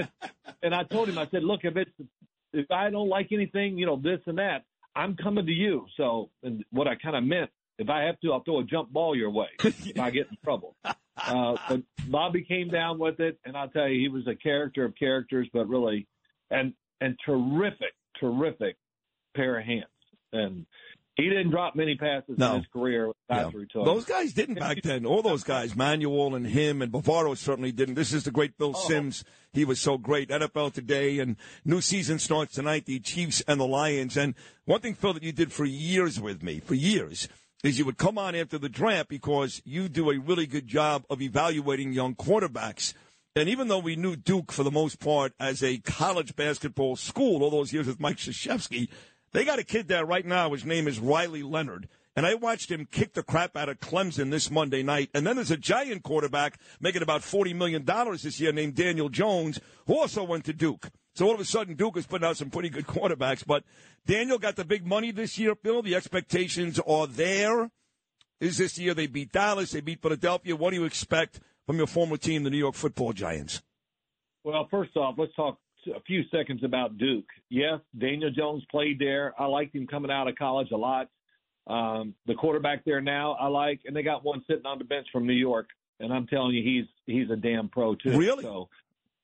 and 0.61 0.75
I 0.75 0.83
told 0.83 1.09
him, 1.09 1.17
I 1.17 1.27
said, 1.31 1.43
look, 1.43 1.61
if 1.63 1.75
it's, 1.75 1.89
if 2.53 2.69
I 2.69 2.91
don't 2.91 3.09
like 3.09 3.31
anything, 3.31 3.79
you 3.79 3.87
know, 3.87 3.95
this 3.95 4.19
and 4.27 4.37
that, 4.37 4.65
I'm 4.95 5.15
coming 5.15 5.47
to 5.47 5.51
you. 5.51 5.87
So, 5.97 6.29
and 6.43 6.63
what 6.69 6.87
I 6.87 6.93
kind 6.93 7.15
of 7.15 7.23
meant, 7.23 7.49
if 7.79 7.89
I 7.89 8.03
have 8.03 8.19
to, 8.19 8.31
I'll 8.31 8.43
throw 8.43 8.59
a 8.59 8.63
jump 8.63 8.93
ball 8.93 9.15
your 9.15 9.31
way 9.31 9.47
if 9.63 9.99
I 9.99 10.11
get 10.11 10.27
in 10.29 10.37
trouble. 10.43 10.75
Uh, 10.85 11.55
but 11.67 11.81
Bobby 12.07 12.43
came 12.43 12.69
down 12.69 12.99
with 12.99 13.19
it, 13.19 13.39
and 13.43 13.57
I'll 13.57 13.69
tell 13.69 13.87
you, 13.87 13.99
he 13.99 14.07
was 14.07 14.27
a 14.27 14.35
character 14.35 14.85
of 14.85 14.93
characters, 14.95 15.49
but 15.51 15.67
really, 15.67 16.05
and 16.51 16.75
and 17.01 17.17
terrific, 17.25 17.95
terrific 18.19 18.77
pair 19.35 19.57
of 19.57 19.65
hands. 19.65 19.87
And 20.31 20.67
he 21.15 21.23
didn't 21.29 21.51
drop 21.51 21.75
many 21.75 21.95
passes 21.95 22.37
No. 22.37 22.53
in 22.55 22.57
his 22.61 22.67
career 22.71 23.11
Yeah. 23.29 23.45
after 23.45 23.59
he 23.59 23.65
took. 23.67 23.85
Those 23.85 24.05
guys 24.05 24.33
didn't 24.33 24.55
back 24.55 24.81
then. 24.81 25.05
All 25.05 25.21
those 25.21 25.43
guys, 25.43 25.75
Manuel 25.75 26.35
and 26.35 26.47
him 26.47 26.81
and 26.81 26.91
Bavaro 26.91 27.37
certainly 27.37 27.71
didn't. 27.71 27.95
This 27.95 28.13
is 28.13 28.23
the 28.23 28.31
great 28.31 28.57
Bill 28.57 28.73
Oh. 28.75 28.87
Simms. 28.87 29.23
He 29.53 29.63
was 29.65 29.79
so 29.79 29.97
great. 29.97 30.29
NFL 30.31 30.71
today 30.71 31.19
and 31.19 31.35
new 31.63 31.81
season 31.81 32.17
starts 32.19 32.55
tonight. 32.55 32.85
The 32.85 32.99
Chiefs 32.99 33.41
and 33.47 33.59
the 33.59 33.67
Lions. 33.67 34.17
And 34.17 34.33
one 34.65 34.81
thing, 34.81 34.95
Phil, 34.95 35.13
that 35.13 35.23
you 35.23 35.31
did 35.31 35.51
for 35.53 35.65
years 35.65 36.19
with 36.19 36.41
me, 36.41 36.59
for 36.59 36.73
years, 36.73 37.27
is 37.63 37.77
you 37.77 37.85
would 37.85 37.97
come 37.97 38.17
on 38.17 38.35
after 38.35 38.57
the 38.57 38.67
draft 38.67 39.07
because 39.09 39.61
you 39.63 39.87
do 39.87 40.09
a 40.09 40.17
really 40.19 40.47
good 40.47 40.67
job 40.67 41.05
of 41.09 41.21
evaluating 41.21 41.93
young 41.93 42.15
quarterbacks. 42.15 42.93
And 43.35 43.49
even 43.49 43.67
though 43.67 43.79
we 43.79 43.95
knew 43.95 44.15
Duke 44.15 44.51
for 44.51 44.63
the 44.63 44.69
most 44.71 44.99
part 44.99 45.33
as 45.39 45.63
a 45.63 45.77
college 45.79 46.35
basketball 46.35 46.95
school 46.95 47.41
all 47.41 47.49
those 47.49 47.71
years 47.73 47.87
with 47.87 47.99
Mike 47.99 48.17
Krzyzewski, 48.17 48.89
they 49.33 49.43
got 49.43 49.59
a 49.59 49.63
kid 49.63 49.87
there 49.87 50.05
right 50.05 50.25
now. 50.25 50.51
His 50.53 50.65
name 50.65 50.87
is 50.87 50.99
Riley 50.99 51.43
Leonard. 51.43 51.89
And 52.15 52.27
I 52.27 52.35
watched 52.35 52.69
him 52.69 52.87
kick 52.91 53.13
the 53.13 53.23
crap 53.23 53.57
out 53.57 53.69
of 53.69 53.79
Clemson 53.79 54.29
this 54.29 54.51
Monday 54.51 54.83
night. 54.83 55.09
And 55.15 55.25
then 55.25 55.35
there's 55.35 55.49
a 55.49 55.57
giant 55.57 56.03
quarterback 56.03 56.59
making 56.79 57.01
about 57.01 57.21
$40 57.21 57.55
million 57.55 57.83
this 57.83 58.39
year 58.39 58.53
named 58.53 58.75
Daniel 58.75 59.09
Jones, 59.09 59.59
who 59.87 59.97
also 59.97 60.23
went 60.23 60.45
to 60.45 60.53
Duke. 60.53 60.91
So 61.15 61.27
all 61.27 61.33
of 61.33 61.39
a 61.39 61.45
sudden, 61.45 61.75
Duke 61.75 61.97
is 61.97 62.05
putting 62.05 62.27
out 62.27 62.37
some 62.37 62.51
pretty 62.51 62.69
good 62.69 62.85
quarterbacks. 62.87 63.43
But 63.45 63.63
Daniel 64.05 64.37
got 64.37 64.55
the 64.55 64.65
big 64.65 64.85
money 64.85 65.11
this 65.11 65.39
year, 65.39 65.55
Bill. 65.55 65.81
The 65.81 65.95
expectations 65.95 66.79
are 66.85 67.07
there. 67.07 67.71
Is 68.39 68.57
this 68.57 68.77
year 68.77 68.93
they 68.93 69.07
beat 69.07 69.31
Dallas, 69.31 69.71
they 69.71 69.81
beat 69.81 70.01
Philadelphia? 70.01 70.55
What 70.55 70.71
do 70.71 70.75
you 70.75 70.85
expect 70.85 71.39
from 71.65 71.77
your 71.77 71.87
former 71.87 72.17
team, 72.17 72.43
the 72.43 72.49
New 72.49 72.57
York 72.57 72.75
football 72.75 73.13
Giants? 73.13 73.63
Well, 74.43 74.67
first 74.69 74.95
off, 74.97 75.15
let's 75.17 75.33
talk 75.33 75.57
a 75.87 75.99
few 76.01 76.23
seconds 76.29 76.63
about 76.63 76.97
Duke. 76.97 77.25
Yes, 77.49 77.79
Daniel 77.97 78.31
Jones 78.31 78.63
played 78.71 78.99
there. 78.99 79.33
I 79.39 79.45
liked 79.45 79.75
him 79.75 79.87
coming 79.87 80.11
out 80.11 80.27
of 80.27 80.35
college 80.35 80.71
a 80.71 80.77
lot. 80.77 81.09
Um, 81.67 82.13
the 82.27 82.35
quarterback 82.35 82.83
there 82.85 83.01
now, 83.01 83.33
I 83.33 83.47
like, 83.47 83.81
and 83.85 83.95
they 83.95 84.03
got 84.03 84.23
one 84.23 84.43
sitting 84.47 84.65
on 84.65 84.77
the 84.79 84.83
bench 84.83 85.07
from 85.11 85.25
New 85.25 85.33
York, 85.33 85.69
and 85.99 86.11
I'm 86.13 86.27
telling 86.27 86.53
you, 86.53 86.63
he's 86.63 86.85
he's 87.05 87.29
a 87.29 87.35
damn 87.37 87.69
pro 87.69 87.95
too. 87.95 88.17
Really? 88.17 88.43
So, 88.43 88.67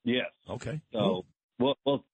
yes. 0.04 0.26
Okay. 0.48 0.80
So, 0.92 1.26
well, 1.58 1.76
well, 1.84 2.04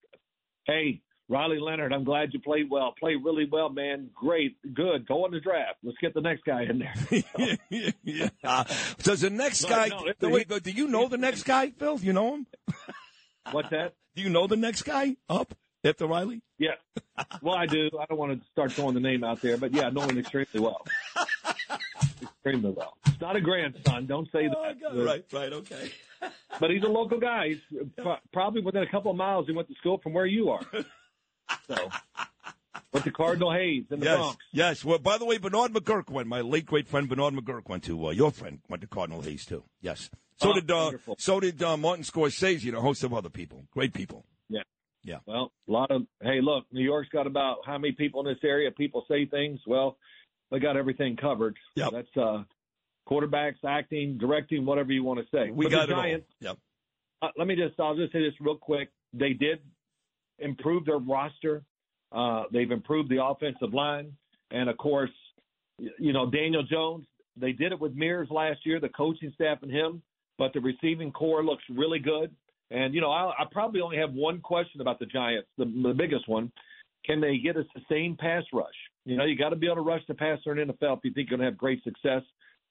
hey, 0.66 1.00
Riley 1.28 1.58
Leonard, 1.60 1.92
I'm 1.92 2.04
glad 2.04 2.30
you 2.32 2.40
played 2.40 2.68
well. 2.70 2.94
Played 2.98 3.24
really 3.24 3.48
well, 3.50 3.68
man. 3.68 4.10
Great, 4.14 4.56
good. 4.74 5.06
Go 5.06 5.24
on 5.24 5.30
the 5.32 5.40
draft. 5.40 5.78
Let's 5.84 5.98
get 5.98 6.14
the 6.14 6.20
next 6.20 6.44
guy 6.44 6.62
in 6.64 6.78
there. 6.80 6.94
yeah, 7.70 7.90
yeah. 8.02 8.28
Uh, 8.44 8.64
does 9.02 9.20
the 9.22 9.30
next 9.30 9.64
guy? 9.68 9.88
no, 9.88 10.12
do, 10.18 10.34
he- 10.36 10.44
do 10.60 10.70
you 10.70 10.86
know 10.88 11.08
the 11.08 11.18
next 11.18 11.42
guy, 11.42 11.70
Phil? 11.70 11.98
You 12.00 12.12
know 12.12 12.34
him? 12.34 12.46
What's 13.52 13.70
that? 13.70 13.94
Do 14.14 14.22
you 14.22 14.28
know 14.30 14.46
the 14.46 14.56
next 14.56 14.82
guy 14.82 15.16
up 15.28 15.54
after 15.84 16.06
Riley? 16.06 16.42
Yeah. 16.58 16.70
Well, 17.42 17.54
I 17.54 17.66
do. 17.66 17.90
I 18.00 18.06
don't 18.06 18.18
want 18.18 18.40
to 18.40 18.46
start 18.50 18.72
throwing 18.72 18.94
the 18.94 19.00
name 19.00 19.22
out 19.24 19.40
there, 19.42 19.56
but 19.56 19.72
yeah, 19.74 19.86
I 19.86 19.90
know 19.90 20.02
him 20.02 20.18
extremely 20.18 20.60
well. 20.60 20.84
extremely 22.22 22.70
well. 22.70 22.96
It's 23.06 23.20
not 23.20 23.36
a 23.36 23.40
grandson. 23.40 24.06
Don't 24.06 24.30
say 24.32 24.48
Oh, 24.54 24.62
that. 24.62 24.98
it. 24.98 25.04
right, 25.04 25.24
right, 25.32 25.52
okay. 25.52 25.90
But 26.58 26.70
he's 26.70 26.82
a 26.82 26.88
local 26.88 27.20
guy. 27.20 27.48
He's 27.48 27.84
probably 28.32 28.62
within 28.62 28.82
a 28.82 28.90
couple 28.90 29.10
of 29.10 29.16
miles. 29.18 29.46
He 29.46 29.52
went 29.52 29.68
to 29.68 29.74
school 29.74 29.98
from 29.98 30.14
where 30.14 30.24
you 30.24 30.48
are. 30.48 30.62
So, 31.68 31.90
went 32.90 33.04
to 33.04 33.10
Cardinal 33.12 33.52
Hayes 33.52 33.84
in 33.90 34.00
the 34.00 34.06
Yes, 34.06 34.16
Bronx. 34.16 34.36
yes. 34.52 34.84
Well, 34.84 34.98
by 34.98 35.18
the 35.18 35.26
way, 35.26 35.36
Bernard 35.36 35.72
McGuirk 35.74 36.08
went. 36.08 36.26
My 36.26 36.40
late 36.40 36.64
great 36.64 36.88
friend 36.88 37.06
Bernard 37.06 37.34
McGuirk 37.34 37.68
went 37.68 37.84
to 37.84 38.06
uh, 38.06 38.10
your 38.12 38.30
friend 38.30 38.60
went 38.70 38.80
to 38.80 38.86
Cardinal 38.88 39.20
Hayes 39.20 39.44
too. 39.44 39.64
Yes. 39.82 40.08
So 40.38 40.50
Oh, 40.50 40.54
did 40.54 40.70
uh, 40.70 40.74
wonderful. 40.76 41.16
so 41.18 41.40
did 41.40 41.62
uh, 41.62 41.76
Martin 41.76 42.04
Scorsese 42.04 42.66
and 42.68 42.76
a 42.76 42.80
host 42.80 43.02
of 43.04 43.14
other 43.14 43.30
people. 43.30 43.64
Great 43.72 43.94
people. 43.94 44.24
Yeah. 44.48 44.62
Yeah. 45.02 45.18
Well, 45.26 45.52
a 45.68 45.72
lot 45.72 45.90
of 45.90 46.02
hey, 46.22 46.40
look, 46.42 46.64
New 46.72 46.82
York's 46.84 47.08
got 47.10 47.26
about 47.26 47.58
how 47.64 47.78
many 47.78 47.92
people 47.92 48.20
in 48.20 48.26
this 48.26 48.42
area? 48.44 48.70
People 48.70 49.04
say 49.08 49.24
things. 49.26 49.60
Well, 49.66 49.96
they 50.50 50.58
got 50.58 50.76
everything 50.76 51.16
covered. 51.16 51.56
Yep. 51.76 51.90
That's 51.92 52.16
uh, 52.16 52.42
quarterbacks, 53.08 53.56
acting, 53.66 54.18
directing, 54.18 54.64
whatever 54.66 54.92
you 54.92 55.04
want 55.04 55.20
to 55.20 55.26
say. 55.34 55.50
We 55.50 55.66
But 55.66 55.70
got 55.72 55.86
the 55.88 55.92
it 55.92 55.96
all. 55.96 56.02
Giants, 56.02 56.26
Yep. 56.40 56.58
uh, 57.22 57.28
let 57.38 57.46
me 57.46 57.56
just 57.56 57.78
I'll 57.80 57.96
just 57.96 58.12
say 58.12 58.20
this 58.20 58.34
real 58.40 58.56
quick. 58.56 58.90
They 59.12 59.32
did 59.32 59.60
improve 60.38 60.84
their 60.84 60.98
roster. 60.98 61.62
Uh, 62.12 62.44
they've 62.52 62.70
improved 62.70 63.08
the 63.10 63.24
offensive 63.24 63.72
line, 63.74 64.12
and 64.50 64.68
of 64.68 64.76
course, 64.76 65.10
you 65.78 66.12
know 66.12 66.28
Daniel 66.30 66.62
Jones. 66.62 67.06
They 67.36 67.52
did 67.52 67.72
it 67.72 67.80
with 67.80 67.94
Mears 67.94 68.28
last 68.30 68.60
year, 68.64 68.80
the 68.80 68.88
coaching 68.88 69.30
staff 69.34 69.58
and 69.62 69.70
him, 69.70 70.02
but 70.38 70.52
the 70.52 70.60
receiving 70.60 71.12
corps 71.12 71.44
looks 71.44 71.64
really 71.74 71.98
good. 71.98 72.30
And 72.70 72.94
you 72.94 73.00
know, 73.00 73.10
I, 73.10 73.30
I 73.38 73.44
probably 73.50 73.80
only 73.80 73.96
have 73.98 74.12
one 74.12 74.40
question 74.40 74.80
about 74.80 74.98
the 74.98 75.06
Giants, 75.06 75.48
the, 75.58 75.64
the 75.64 75.94
biggest 75.96 76.28
one: 76.28 76.50
Can 77.04 77.20
they 77.20 77.38
get 77.38 77.56
a 77.56 77.64
sustained 77.76 78.18
pass 78.18 78.44
rush? 78.52 78.74
You 79.04 79.16
know, 79.16 79.24
you 79.24 79.36
got 79.36 79.50
to 79.50 79.56
be 79.56 79.66
able 79.66 79.76
to 79.76 79.82
rush 79.82 80.02
the 80.08 80.14
passer 80.14 80.52
in 80.58 80.68
NFL 80.68 80.98
if 80.98 81.04
you 81.04 81.12
think 81.12 81.30
you're 81.30 81.38
going 81.38 81.40
to 81.40 81.44
have 81.44 81.56
great 81.56 81.82
success. 81.84 82.22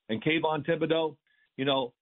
And 0.09 0.21
Kayvon 0.23 0.65
Thibodeaux, 0.67 1.15
you 1.57 1.63
know, 1.65 1.93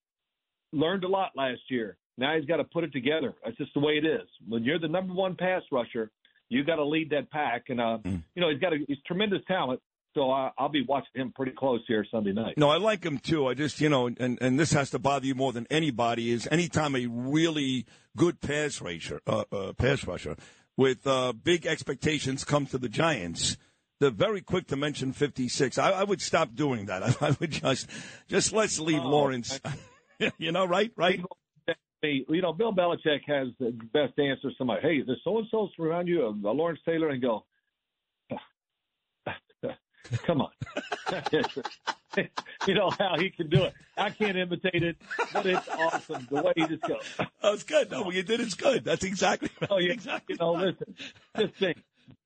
learned 0.72 1.04
a 1.04 1.08
lot 1.08 1.32
last 1.36 1.62
year. 1.70 1.98
Now 2.18 2.36
he's 2.36 2.46
got 2.46 2.58
to 2.58 2.64
put 2.64 2.84
it 2.84 2.92
together. 2.94 3.34
That's 3.44 3.58
just 3.58 3.74
the 3.74 3.80
way 3.80 3.94
it 3.94 4.06
is. 4.06 4.28
When 4.48 4.64
you're 4.64 4.80
the 4.80 4.88
number 4.88 5.14
one 5.14 5.36
pass 5.36 5.62
rusher, 5.72 6.12
you 6.50 6.64
got 6.64 6.76
to 6.78 6.84
lead 6.86 7.10
that 7.12 7.30
pack. 7.32 7.66
And 7.70 7.80
uh, 7.80 8.00
Mm. 8.04 8.24
you 8.36 8.42
know, 8.42 8.50
he's 8.50 8.60
got 8.60 8.74
a 8.74 8.78
he's 8.88 8.98
tremendous 9.06 9.42
talent. 9.48 9.80
So 10.14 10.30
I, 10.30 10.52
I'll 10.58 10.70
be 10.70 10.84
watching 10.88 11.22
him 11.22 11.32
pretty 11.36 11.54
close 11.54 11.82
here 11.88 12.06
Sunday 12.10 12.34
night. 12.34 12.58
No, 12.58 12.70
I 12.70 12.78
like 12.78 13.04
him 13.04 13.18
too. 13.18 13.48
I 13.48 13.56
just, 13.56 13.82
you 13.82 13.90
know, 13.90 14.08
and, 14.08 14.38
and 14.42 14.60
this 14.60 14.74
has 14.74 14.92
to 14.92 15.00
bother 15.00 15.26
you 15.26 15.36
more 15.36 15.52
than 15.52 15.66
anybody 15.72 16.32
is 16.32 16.48
anytime 16.52 16.96
a 16.96 17.08
really 17.08 17.86
good 18.16 18.40
pass 18.40 18.80
rusher, 18.80 19.22
uh, 19.26 19.44
uh, 19.52 19.74
pass 19.74 20.06
rusher 20.06 20.36
with 20.78 21.06
uh, 21.08 21.34
big 21.34 21.66
expectations 21.66 22.44
comes 22.44 22.72
to 22.72 22.78
the 22.78 22.90
Giants, 22.90 23.58
they're 24.00 24.10
very 24.12 24.42
quick 24.42 24.68
to 24.68 24.76
mention 24.76 25.14
56. 25.14 25.78
I, 25.78 25.92
I 25.92 26.04
would 26.04 26.22
stop 26.22 26.56
doing 26.56 26.88
that. 26.88 27.04
I, 27.04 27.16
I 27.30 27.38
would 27.40 27.52
just, 27.52 27.90
just 28.28 28.54
let's 28.54 28.80
leave 28.80 29.02
Oh, 29.02 29.10
Lawrence. 29.10 29.60
you 30.38 30.52
know, 30.52 30.66
right, 30.66 30.92
right. 30.96 31.22
You 32.04 32.42
know, 32.42 32.52
Bill 32.52 32.74
Belichick 32.74 33.22
has 33.28 33.48
the 33.60 33.72
best 33.94 34.20
answer. 34.20 34.50
to 34.50 34.56
Somebody, 34.58 34.82
hey, 34.82 35.04
there's 35.08 35.22
so 35.24 35.38
and 35.38 35.48
so 35.50 35.70
around 35.80 36.08
you, 36.08 36.28
uh, 36.28 36.52
Lawrence 36.52 36.82
Taylor, 36.86 37.10
and 37.10 37.22
go, 37.22 37.46
come 40.24 40.42
on. 40.42 40.52
you 42.68 42.74
know 42.74 42.90
how 42.92 43.18
he 43.18 43.30
can 43.30 43.50
do 43.50 43.64
it. 43.64 43.74
I 43.98 44.10
can't 44.10 44.38
imitate 44.38 44.84
it, 44.84 44.98
but 45.34 45.46
it's 45.46 45.68
awesome 45.70 46.28
the 46.30 46.42
way 46.42 46.54
he 46.56 46.68
just 46.68 46.84
goes. 46.84 47.28
Oh, 47.42 47.54
it's 47.54 47.64
good. 47.64 47.92
No, 47.92 48.04
what 48.04 48.16
you 48.16 48.24
did 48.24 48.40
is 48.40 48.54
good. 48.54 48.84
That's 48.84 49.04
exactly 49.04 49.50
right. 49.62 49.70
Oh, 49.72 49.78
yeah. 49.78 49.94
exactly. 49.94 50.36
You 50.36 50.46
know, 50.46 50.54
listen, 50.54 50.96
just 51.38 51.56
think. 51.56 51.78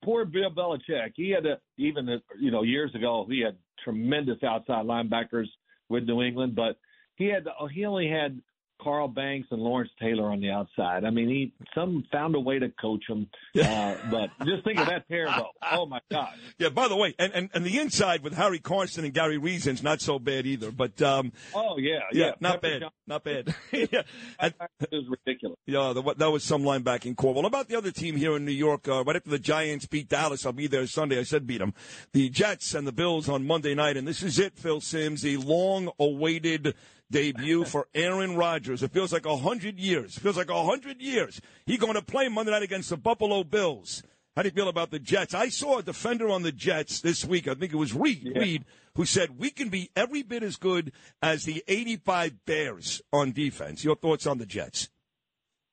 Poor 0.04 0.26
Bill 0.26 0.52
Belichick. 0.52 1.14
He 1.16 1.32
had 1.32 1.46
a, 1.46 1.60
even 1.78 2.22
you 2.40 2.52
know 2.52 2.64
years 2.64 2.94
ago 2.96 3.26
he 3.30 3.42
had 3.42 3.58
tremendous 3.84 4.42
outside 4.44 4.86
linebackers 4.86 5.48
with 5.90 6.04
New 6.04 6.22
England, 6.22 6.56
but 6.56 6.78
he 7.16 7.26
had 7.26 7.46
he 7.72 7.86
only 7.86 8.10
had 8.10 8.42
Carl 8.82 9.08
Banks 9.08 9.48
and 9.52 9.62
Lawrence 9.62 9.92
Taylor 10.00 10.32
on 10.32 10.40
the 10.42 10.50
outside. 10.50 11.04
I 11.06 11.10
mean, 11.10 11.30
he 11.30 11.54
some 11.76 12.04
found 12.12 12.36
a 12.36 12.40
way 12.40 12.60
to 12.60 12.70
coach 12.82 13.04
them. 13.08 13.28
Uh, 13.60 13.96
but 14.12 14.30
just 14.46 14.64
think 14.64 14.80
of 14.80 14.88
that 14.88 15.08
pair 15.10 15.26
though. 15.26 15.50
Oh 15.72 15.86
my 15.86 16.00
God. 16.12 16.34
Yeah, 16.60 16.70
by 16.70 16.88
the 16.88 16.96
way, 16.96 17.14
and, 17.20 17.34
and, 17.34 17.50
and 17.54 17.66
the 17.66 17.80
inside 17.80 18.24
with 18.24 18.34
Harry 18.34 18.60
Carson 18.60 19.04
and 19.06 19.14
Gary 19.14 19.38
Reasons 19.38 19.82
not 19.84 20.02
so 20.02 20.20
bad 20.20 20.46
either. 20.46 20.72
But 20.72 21.02
um, 21.02 21.32
Oh 21.54 21.78
yeah, 21.78 22.00
yeah, 22.12 22.26
yeah. 22.26 22.32
not 22.40 22.62
Pepper 22.62 22.80
bad, 22.80 22.92
not 23.08 23.24
bad. 23.24 23.56
yeah, 23.72 24.02
It 24.42 24.54
was 24.92 25.06
ridiculous. 25.26 25.58
yeah, 25.66 25.94
the, 25.94 26.14
that 26.18 26.32
was 26.32 26.44
some 26.44 26.64
linebacking 26.64 27.16
corps. 27.18 27.34
Well, 27.34 27.46
about 27.46 27.68
the 27.68 27.78
other 27.78 27.92
team 27.92 28.16
here 28.16 28.36
in 28.36 28.46
New 28.46 28.52
York, 28.52 28.88
uh, 28.88 29.04
right 29.04 29.16
after 29.16 29.30
the 29.30 29.40
Giants 29.40 29.86
beat 29.86 30.10
Dallas, 30.10 30.46
I'll 30.46 30.54
be 30.54 30.68
there 30.68 30.86
Sunday. 30.88 31.20
I 31.20 31.24
said 31.24 31.48
beat 31.48 31.60
them. 31.60 31.74
The 32.14 32.30
Jets 32.30 32.74
and 32.74 32.88
the 32.88 32.92
Bills 32.92 33.28
on 33.30 33.46
Monday 33.46 33.76
night, 33.76 33.98
and 33.98 34.08
this 34.08 34.24
is 34.24 34.40
it, 34.40 34.58
Phil 34.58 34.82
Simms, 34.82 35.22
the 35.22 35.38
long-awaited 35.38 36.74
debut 37.12 37.64
for 37.66 37.88
Aaron 37.94 38.36
Rodgers. 38.36 38.84
It 38.84 38.92
feels 38.92 39.14
like 39.14 39.26
a 39.26 39.38
hundred 39.38 39.80
years. 39.80 40.18
It 40.18 40.22
feels 40.22 40.38
like 40.38 40.50
a 40.50 40.64
hundred 40.64 41.02
years. 41.02 41.42
He's 41.66 41.80
going 41.80 41.94
to 41.94 42.02
play 42.02 42.28
Monday 42.28 42.52
night 42.52 42.64
against 42.64 42.90
the 42.90 42.98
Buffalo 42.98 43.44
Bills. 43.44 44.04
How 44.36 44.44
do 44.44 44.50
you 44.50 44.54
feel 44.54 44.70
about 44.70 44.92
the 44.92 45.00
Jets? 45.00 45.34
I 45.34 45.50
saw 45.50 45.80
a 45.80 45.84
defender 45.84 46.30
on 46.30 46.44
the 46.44 46.52
Jets 46.52 47.02
this 47.02 47.26
week. 47.26 47.48
I 47.48 47.56
think 47.56 47.74
it 47.74 47.78
was 47.78 47.94
Reed. 47.94 48.22
Yeah. 48.24 48.40
Reed 48.40 48.66
who 48.98 49.06
said 49.06 49.38
we 49.38 49.52
can 49.52 49.70
be 49.70 49.92
every 49.96 50.24
bit 50.24 50.42
as 50.44 50.58
good 50.58 50.92
as 51.22 51.46
the 51.46 51.64
85 51.68 52.46
Bears 52.46 53.02
on 53.14 53.32
defense. 53.32 53.84
Your 53.84 53.96
thoughts 53.96 54.26
on 54.26 54.40
the 54.40 54.46
Jets? 54.46 54.90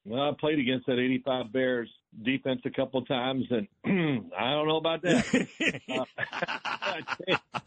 Well, 0.05 0.21
I 0.23 0.33
played 0.39 0.59
against 0.59 0.87
that 0.87 0.99
85 0.99 1.51
Bears 1.51 1.91
defense 2.23 2.61
a 2.65 2.71
couple 2.71 3.01
of 3.01 3.09
times, 3.09 3.45
and 3.51 3.67
I 4.39 4.51
don't 4.53 4.69
know 4.69 4.77
about 4.77 5.03
that. 5.03 5.47
Uh, 5.89 6.05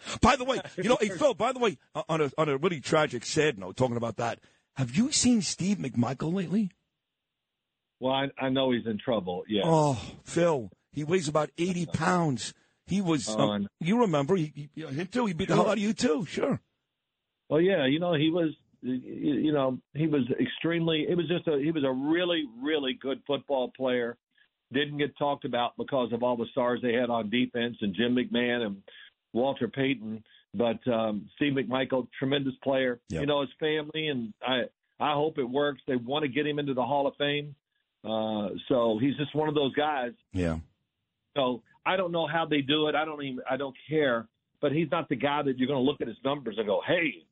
By 0.22 0.36
the 0.36 0.44
way, 0.44 0.60
you 0.78 0.84
know, 0.90 0.98
hey 1.00 1.10
Phil. 1.10 1.34
By 1.34 1.52
the 1.52 1.60
way, 1.60 1.78
uh, 1.96 2.04
on 2.10 2.22
a 2.22 2.32
on 2.38 2.50
a 2.50 2.58
really 2.58 2.80
tragic, 2.80 3.26
sad 3.26 3.58
note, 3.58 3.76
talking 3.76 3.98
about 3.98 4.18
that, 4.18 4.40
have 4.76 4.96
you 4.96 5.12
seen 5.12 5.42
Steve 5.42 5.78
McMichael 5.78 6.34
lately? 6.34 6.72
well, 8.00 8.14
I, 8.14 8.28
I 8.40 8.50
know 8.50 8.72
he's 8.72 8.86
in 8.86 9.00
trouble. 9.00 9.44
Yeah. 9.48 9.64
Oh, 9.66 10.00
Phil, 10.24 10.70
he 10.92 11.04
weighs 11.04 11.28
about 11.28 11.50
80 11.58 11.88
pounds. 11.88 12.54
He 12.86 13.02
was. 13.02 13.28
Um, 13.30 13.68
you 13.80 14.02
remember? 14.02 14.36
He, 14.36 14.70
he, 14.76 14.86
him 14.86 15.08
too. 15.08 15.26
He 15.26 15.34
beat 15.34 15.48
the 15.48 15.56
Sure. 15.56 15.64
hell 15.64 15.72
out 15.72 15.78
of 15.78 15.84
you 15.84 15.94
too. 15.94 16.26
Sure. 16.26 16.62
Well, 17.50 17.60
yeah, 17.62 17.86
you 17.88 18.00
know, 18.00 18.14
he 18.14 18.30
was, 18.30 18.52
you 18.82 18.94
you 18.94 19.52
know, 19.52 19.80
he 19.94 20.08
was 20.08 20.24
extremely. 20.40 21.06
It 21.10 21.16
was 21.16 21.28
just 21.28 21.48
a. 21.48 21.60
He 21.62 21.72
was 21.72 21.84
a 21.84 21.92
really, 21.92 22.44
really 22.62 22.94
good 23.02 23.22
football 23.28 23.72
player. 23.76 24.16
Didn't 24.74 24.98
get 24.98 25.18
talked 25.18 25.46
about 25.46 25.78
because 25.78 26.12
of 26.14 26.24
all 26.24 26.36
the 26.38 26.48
stars 26.52 26.80
they 26.82 26.94
had 26.94 27.10
on 27.10 27.30
defense 27.30 27.78
and 27.82 27.96
Jim 27.96 28.16
McMahon 28.16 28.66
and 28.66 28.84
Walter 29.34 29.68
Payton. 29.68 30.24
But 30.54 30.86
um, 30.92 31.30
Steve 31.36 31.54
McMichael, 31.54 32.08
tremendous 32.18 32.56
player. 32.64 33.00
Yep. 33.10 33.22
You 33.22 33.28
know, 33.28 33.42
his 33.42 33.50
family 33.60 34.08
and 34.08 34.34
I. 34.46 34.64
I 35.00 35.14
hope 35.14 35.38
it 35.38 35.44
works. 35.44 35.80
They 35.88 35.96
want 35.96 36.24
to 36.24 36.28
get 36.28 36.48
him 36.48 36.58
into 36.58 36.74
the 36.74 36.82
Hall 36.82 37.06
of 37.06 37.14
Fame. 37.18 37.54
Uh, 38.04 38.50
so 38.68 38.98
he's 39.00 39.16
just 39.16 39.36
one 39.36 39.48
of 39.48 39.54
those 39.54 39.74
guys 39.76 40.12
Yeah. 40.34 40.58
So 41.36 41.62
I 41.86 41.98
don't 41.98 42.12
know 42.12 42.26
how 42.26 42.46
they 42.48 42.62
do 42.62 42.88
it. 42.88 42.96
I 42.96 43.06
don't 43.06 43.22
even. 43.24 43.40
I 43.50 43.58
don't 43.58 43.76
care. 43.88 44.28
but 44.60 44.72
he's 44.72 44.90
not 44.90 45.08
the 45.08 45.16
guy 45.16 45.44
that 45.44 45.60
you're 45.60 45.68
going 45.68 45.78
to 45.78 45.84
look 45.88 46.02
at 46.02 46.08
his 46.08 46.18
numbers 46.26 46.56
and 46.58 46.66
go, 46.66 46.82
hey. 46.86 47.26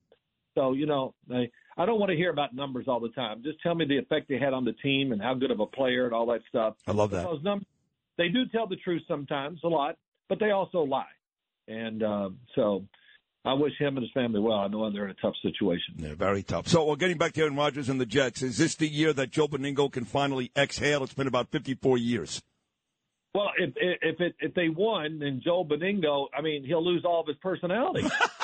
So 0.53 0.73
you 0.73 0.85
know, 0.85 1.15
I, 1.77 1.85
don't 1.85 1.99
want 1.99 2.09
to 2.11 2.15
hear 2.15 2.29
about 2.29 2.55
numbers 2.55 2.85
all 2.87 2.99
the 2.99 3.09
time. 3.09 3.43
Just 3.43 3.61
tell 3.61 3.75
me 3.75 3.85
the 3.85 3.97
effect 3.97 4.27
they 4.29 4.37
had 4.37 4.53
on 4.53 4.65
the 4.65 4.73
team 4.73 5.11
and 5.11 5.21
how 5.21 5.33
good 5.33 5.51
of 5.51 5.59
a 5.59 5.65
player 5.65 6.05
and 6.05 6.13
all 6.13 6.25
that 6.27 6.41
stuff. 6.49 6.75
I 6.87 6.91
love 6.91 7.11
that. 7.11 7.23
Because 7.23 7.43
numbers, 7.43 7.67
they 8.17 8.29
do 8.29 8.45
tell 8.47 8.67
the 8.67 8.77
truth 8.77 9.01
sometimes, 9.07 9.59
a 9.63 9.67
lot, 9.67 9.97
but 10.29 10.39
they 10.39 10.51
also 10.51 10.79
lie. 10.79 11.05
And 11.67 12.03
um, 12.03 12.39
so 12.55 12.85
I 13.43 13.53
wish 13.53 13.73
him 13.77 13.97
and 13.97 14.03
his 14.03 14.11
family 14.11 14.39
well. 14.39 14.57
I 14.57 14.67
know 14.67 14.89
they're 14.91 15.05
in 15.05 15.11
a 15.11 15.21
tough 15.21 15.35
situation. 15.41 15.95
Yeah, 15.97 16.15
very 16.15 16.41
tough. 16.41 16.67
So, 16.67 16.83
well, 16.83 16.95
getting 16.95 17.17
back 17.17 17.33
to 17.33 17.41
Aaron 17.41 17.55
Rodgers 17.55 17.89
and 17.89 18.01
the 18.01 18.05
Jets, 18.05 18.41
is 18.41 18.57
this 18.57 18.75
the 18.75 18.87
year 18.87 19.13
that 19.13 19.31
Joe 19.31 19.47
Benigno 19.47 19.91
can 19.91 20.05
finally 20.05 20.51
exhale? 20.57 21.03
It's 21.03 21.13
been 21.13 21.27
about 21.27 21.49
54 21.51 21.97
years. 21.97 22.41
Well, 23.35 23.51
if 23.57 23.73
if 23.75 24.21
it, 24.21 24.35
if 24.39 24.53
they 24.53 24.69
won, 24.69 25.19
then 25.19 25.41
Joe 25.43 25.65
Benigno, 25.65 26.27
I 26.35 26.41
mean, 26.41 26.63
he'll 26.63 26.83
lose 26.83 27.03
all 27.03 27.19
of 27.19 27.27
his 27.27 27.35
personality 27.37 28.07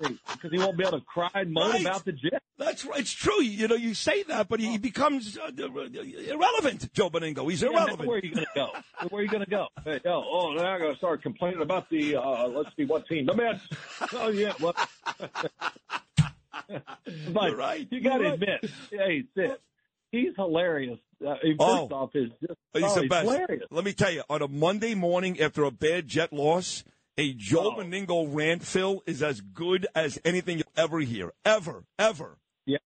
because 0.00 0.50
he 0.50 0.58
won't 0.58 0.76
be 0.76 0.84
able 0.86 0.98
to 1.00 1.04
cry 1.04 1.28
and 1.34 1.52
moan 1.52 1.70
Right. 1.70 1.80
about 1.82 2.04
the 2.04 2.12
Jets. 2.12 2.44
That's 2.58 2.84
right. 2.84 3.00
It's 3.00 3.12
true. 3.12 3.42
You 3.42 3.68
know, 3.68 3.74
you 3.74 3.94
say 3.94 4.22
that, 4.24 4.48
but 4.48 4.60
he, 4.60 4.78
becomes 4.78 5.36
uh, 5.38 5.50
irrelevant. 5.56 6.92
Joe 6.94 7.10
Benigno, 7.10 7.48
he's 7.50 7.62
Yeah, 7.62 7.68
irrelevant. 7.68 8.08
where 8.08 8.18
are 8.18 8.24
you 8.24 8.34
going 8.34 8.46
to 8.46 8.50
go? 8.54 8.68
Where 9.10 9.20
are 9.20 9.24
you 9.24 9.30
going 9.30 9.44
to 9.44 9.50
go? 9.50 9.66
Hey, 9.84 10.00
oh, 10.06 10.24
oh, 10.30 10.52
now 10.54 10.64
I'm 10.64 10.80
going 10.80 10.92
to 10.92 10.98
start 10.98 11.22
complaining 11.22 11.60
about 11.62 11.88
the. 11.90 12.16
Uh, 12.16 12.48
let's 12.48 12.70
see 12.76 12.84
what 12.84 13.06
team. 13.08 13.26
The 13.26 13.34
Mets. 13.34 13.60
Oh 14.14 14.28
yeah. 14.28 14.52
Well, 14.60 14.74
but 17.32 17.48
You're 17.48 17.56
right. 17.56 17.86
You 17.90 18.00
got 18.00 18.18
to 18.18 18.24
right. 18.24 18.34
admit, 18.34 18.70
hey, 18.90 19.24
Sid, 19.34 19.52
he's 20.10 20.34
hilarious. 20.36 20.98
Uh, 21.26 21.34
first 21.42 21.56
Oh. 21.60 21.88
off, 21.92 22.10
is 22.14 22.30
just 22.40 22.58
He's 22.74 22.82
oh, 22.84 22.94
the 22.94 23.00
he's 23.02 23.10
best. 23.10 23.24
hilarious. 23.28 23.66
Let 23.70 23.84
me 23.84 23.92
tell 23.92 24.10
you, 24.10 24.22
on 24.28 24.42
a 24.42 24.48
Monday 24.48 24.94
morning 24.94 25.40
after 25.40 25.64
a 25.64 25.70
bad 25.70 26.08
Jet 26.08 26.32
loss, 26.32 26.84
a 27.18 27.32
Joe 27.34 27.74
Oh. 27.76 27.82
Benigno 27.82 28.26
rant, 28.32 28.62
Phil, 28.62 29.02
is 29.06 29.22
as 29.22 29.40
good 29.40 29.86
as 29.94 30.18
anything 30.24 30.58
you'll 30.58 30.66
ever 30.76 31.00
hear. 31.00 31.32
Ever. 31.44 31.84
Ever. 31.98 32.38
Yeah. 32.66 32.78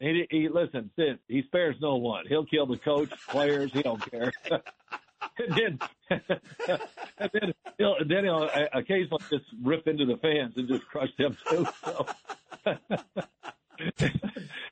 He, 0.00 0.26
he 0.30 0.48
listen, 0.48 0.90
Sid. 0.96 1.18
He 1.28 1.42
spares 1.42 1.76
no 1.80 1.96
one. 1.96 2.24
He'll 2.28 2.46
kill 2.46 2.66
the 2.66 2.78
coach, 2.78 3.10
players. 3.28 3.72
He 3.72 3.82
don't 3.82 4.02
care. 4.10 4.32
and 4.50 5.56
then, 5.56 5.78
and 7.18 7.30
then 7.32 7.54
he'll, 7.78 7.96
then 8.06 8.24
he'll 8.24 8.50
uh, 8.54 8.64
occasionally 8.74 9.22
just 9.30 9.44
rip 9.62 9.86
into 9.86 10.04
the 10.06 10.16
fans 10.18 10.54
and 10.56 10.68
just 10.68 10.86
crush 10.86 11.10
them 11.18 11.36
too. 11.48 11.66
So. 11.84 12.06
God 12.64 12.78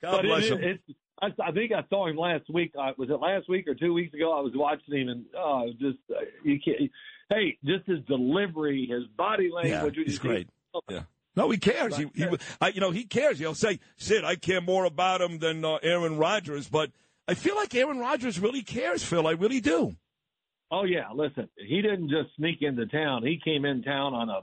but 0.03 0.23
bless 0.23 0.45
it, 0.45 0.53
him. 0.53 0.63
It, 0.63 0.81
I, 1.23 1.27
I 1.49 1.53
think 1.53 1.73
I 1.73 1.85
saw 1.91 2.07
him 2.07 2.17
last 2.17 2.49
week. 2.53 2.73
Uh, 2.79 2.93
was 2.97 3.11
it 3.11 3.15
last 3.15 3.49
week 3.49 3.69
or 3.69 3.75
two 3.75 3.93
weeks 3.93 4.15
ago? 4.15 4.37
I 4.37 4.41
was 4.41 4.53
watching 4.55 4.95
him, 4.95 5.09
and 5.09 5.25
oh, 5.37 5.71
just 5.79 5.99
uh, 6.11 6.21
you 6.43 6.59
can't. 6.65 6.91
Hey, 7.31 7.59
just 7.65 7.87
his 7.87 8.01
delivery, 8.07 8.89
his 8.91 9.07
body 9.17 9.51
language. 9.53 9.95
Yeah, 9.97 10.05
he's 10.05 10.19
great. 10.19 10.49
Yeah. 10.89 11.03
No, 11.37 11.49
he 11.51 11.59
cares. 11.59 11.97
He, 11.97 12.11
he, 12.15 12.27
I, 12.61 12.69
you 12.69 12.81
know, 12.81 12.91
he 12.91 13.05
cares. 13.05 13.39
He'll 13.39 13.55
say, 13.55 13.79
"Sid, 13.97 14.25
I 14.25 14.35
care 14.35 14.61
more 14.61 14.85
about 14.85 15.21
him 15.21 15.39
than 15.39 15.65
uh, 15.65 15.77
Aaron 15.83 16.19
Rodgers." 16.19 16.69
But 16.69 16.91
I 17.29 17.35
feel 17.35 17.55
like 17.55 17.75
Aaron 17.75 17.99
Rodgers 17.99 18.41
really 18.41 18.63
cares, 18.63 19.05
Phil. 19.05 19.27
I 19.27 19.33
really 19.33 19.61
do. 19.61 19.97
Oh 20.73 20.85
yeah, 20.85 21.07
listen, 21.15 21.49
he 21.57 21.83
didn't 21.83 22.11
just 22.11 22.35
sneak 22.37 22.63
into 22.63 22.87
town. 22.87 23.25
He 23.25 23.41
came 23.43 23.65
in 23.65 23.83
town 23.83 24.15
on 24.15 24.29
a 24.29 24.41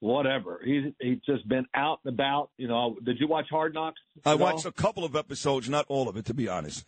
whatever. 0.00 0.60
He's 0.64 0.92
he's 1.00 1.18
just 1.26 1.48
been 1.48 1.66
out 1.74 2.00
and 2.04 2.14
about. 2.14 2.50
You 2.58 2.68
know, 2.68 2.96
did 3.04 3.18
you 3.18 3.26
watch 3.26 3.46
Hard 3.50 3.74
Knocks? 3.74 4.00
I 4.24 4.30
at 4.30 4.40
all? 4.40 4.52
watched 4.52 4.66
a 4.66 4.72
couple 4.72 5.04
of 5.04 5.16
episodes, 5.16 5.68
not 5.68 5.86
all 5.88 6.08
of 6.08 6.16
it, 6.16 6.24
to 6.26 6.34
be 6.34 6.48
honest. 6.48 6.84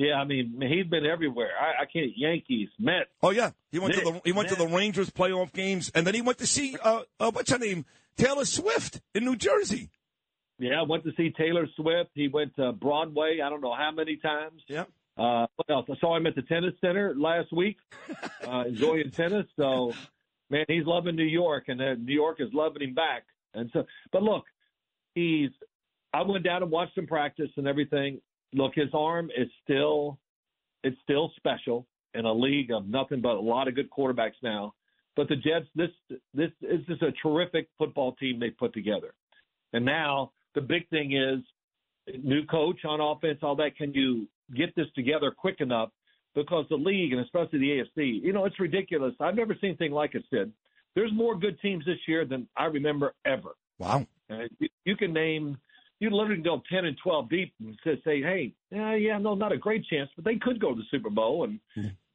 Yeah, 0.00 0.14
I 0.14 0.24
mean, 0.24 0.58
he's 0.66 0.86
been 0.86 1.04
everywhere. 1.04 1.50
I, 1.60 1.82
I 1.82 1.84
can't. 1.84 2.12
Yankees, 2.16 2.70
Mets. 2.78 3.10
Oh 3.22 3.32
yeah, 3.32 3.50
he 3.70 3.78
went 3.78 3.92
to 3.96 4.00
the 4.00 4.20
he 4.24 4.32
went 4.32 4.48
to 4.48 4.54
the 4.54 4.66
Rangers 4.66 5.10
playoff 5.10 5.52
games, 5.52 5.90
and 5.94 6.06
then 6.06 6.14
he 6.14 6.22
went 6.22 6.38
to 6.38 6.46
see 6.46 6.74
uh, 6.82 7.02
uh, 7.20 7.30
what's 7.30 7.50
her 7.50 7.58
name, 7.58 7.84
Taylor 8.16 8.46
Swift 8.46 9.02
in 9.14 9.26
New 9.26 9.36
Jersey. 9.36 9.90
Yeah, 10.58 10.80
I 10.80 10.84
went 10.84 11.04
to 11.04 11.10
see 11.18 11.34
Taylor 11.36 11.66
Swift. 11.76 12.12
He 12.14 12.28
went 12.28 12.56
to 12.56 12.72
Broadway. 12.72 13.40
I 13.44 13.50
don't 13.50 13.60
know 13.60 13.74
how 13.74 13.90
many 13.90 14.16
times. 14.16 14.62
Yeah. 14.68 14.84
Uh, 15.18 15.46
what 15.56 15.68
else? 15.68 15.84
I 15.90 16.00
saw 16.00 16.16
him 16.16 16.26
at 16.26 16.34
the 16.34 16.42
tennis 16.42 16.72
center 16.80 17.14
last 17.14 17.52
week, 17.52 17.76
uh, 18.48 18.64
enjoying 18.68 19.10
tennis. 19.10 19.44
So, 19.58 19.92
man, 20.48 20.64
he's 20.66 20.86
loving 20.86 21.14
New 21.14 21.24
York, 21.24 21.64
and 21.68 21.78
uh, 21.78 21.92
New 21.96 22.14
York 22.14 22.38
is 22.40 22.48
loving 22.54 22.80
him 22.80 22.94
back. 22.94 23.24
And 23.52 23.68
so, 23.74 23.84
but 24.12 24.22
look, 24.22 24.44
he's. 25.14 25.50
I 26.14 26.22
went 26.22 26.42
down 26.42 26.62
and 26.62 26.72
watched 26.72 26.96
him 26.96 27.06
practice 27.06 27.50
and 27.58 27.68
everything. 27.68 28.22
Look, 28.52 28.72
his 28.74 28.88
arm 28.92 29.30
is 29.36 29.48
still, 29.62 30.18
it's 30.82 30.96
still 31.02 31.32
special 31.36 31.86
in 32.14 32.24
a 32.24 32.32
league 32.32 32.72
of 32.72 32.88
nothing 32.88 33.20
but 33.20 33.36
a 33.36 33.40
lot 33.40 33.68
of 33.68 33.74
good 33.74 33.90
quarterbacks 33.90 34.40
now. 34.42 34.74
But 35.16 35.28
the 35.28 35.36
Jets, 35.36 35.66
this 35.74 35.90
this 36.34 36.50
is 36.62 36.80
just 36.86 37.02
a 37.02 37.12
terrific 37.22 37.68
football 37.78 38.12
team 38.16 38.40
they 38.40 38.50
put 38.50 38.72
together. 38.72 39.12
And 39.72 39.84
now 39.84 40.32
the 40.54 40.60
big 40.60 40.88
thing 40.88 41.12
is 41.12 41.40
new 42.22 42.44
coach 42.46 42.84
on 42.84 43.00
offense, 43.00 43.38
all 43.42 43.56
that. 43.56 43.76
Can 43.76 43.92
you 43.92 44.26
get 44.56 44.74
this 44.76 44.86
together 44.94 45.30
quick 45.30 45.56
enough? 45.60 45.90
Because 46.34 46.64
the 46.70 46.76
league 46.76 47.12
and 47.12 47.20
especially 47.20 47.58
the 47.58 47.84
AFC, 48.00 48.22
you 48.22 48.32
know, 48.32 48.44
it's 48.44 48.58
ridiculous. 48.60 49.14
I've 49.20 49.34
never 49.34 49.54
seen 49.54 49.70
anything 49.70 49.92
like 49.92 50.14
it. 50.14 50.24
Sid, 50.30 50.52
there's 50.94 51.12
more 51.12 51.36
good 51.38 51.60
teams 51.60 51.84
this 51.84 51.98
year 52.06 52.24
than 52.24 52.48
I 52.56 52.66
remember 52.66 53.14
ever. 53.24 53.56
Wow. 53.78 54.06
Uh, 54.30 54.44
you, 54.58 54.68
you 54.84 54.96
can 54.96 55.12
name, 55.12 55.58
you 56.00 56.10
literally 56.10 56.42
go 56.42 56.62
ten 56.72 56.86
and 56.86 56.96
twelve 57.02 57.28
deep 57.28 57.52
and 57.60 57.78
say, 57.84 58.00
say 58.04 58.20
hey, 58.20 58.52
yeah, 58.70 58.94
yeah, 58.94 59.18
no, 59.18 59.34
not 59.34 59.52
a 59.52 59.58
great 59.58 59.84
chance, 59.86 60.10
but 60.16 60.24
they 60.24 60.36
could 60.36 60.60
go 60.60 60.70
to 60.70 60.76
the 60.76 60.86
Super 60.90 61.10
Bowl. 61.10 61.44
And 61.44 61.60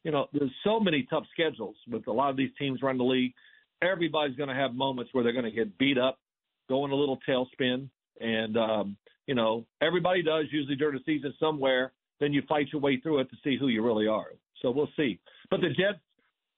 you 0.04 0.12
know, 0.12 0.28
there's 0.34 0.52
so 0.63 0.80
many 0.80 1.08
tough 1.10 1.24
schedules 1.32 1.76
with 1.89 2.08
a 2.08 2.12
lot 2.12 2.30
of 2.30 2.38
these 2.38 2.52
teams 2.60 2.82
around 2.84 2.98
the 2.98 3.04
league. 3.04 3.34
Everybody's 3.82 4.36
going 4.36 4.50
to 4.50 4.56
have 4.56 4.74
moments 4.74 5.13
where 5.13 5.24
they're 5.24 5.34
going 5.34 5.45
to 5.45 5.52
get 5.52 5.78
beat 5.78 5.98
up, 5.98 6.19
go 6.67 6.86
in 6.86 6.91
a 6.91 6.95
little 6.95 7.19
tailspin, 7.28 7.89
and 8.19 8.58
um, 8.58 8.98
you 9.28 9.36
know, 9.36 9.65
everybody 9.82 10.21
does 10.24 10.45
usually 10.52 10.76
during 10.76 10.98
the 10.98 11.04
season 11.06 11.34
somewhere. 11.39 11.91
Then 12.19 12.34
you 12.34 12.41
fight 12.48 12.67
your 12.71 12.82
way 12.82 13.00
through 13.00 13.19
it 13.19 13.30
to 13.30 13.36
see 13.43 13.58
who 13.58 13.67
you 13.67 13.84
really 13.84 14.08
are. 14.08 14.28
So 14.62 14.71
we'll 14.71 14.89
see. 14.95 15.19
But 15.52 15.62
the 15.62 15.69
Jets, 15.69 16.00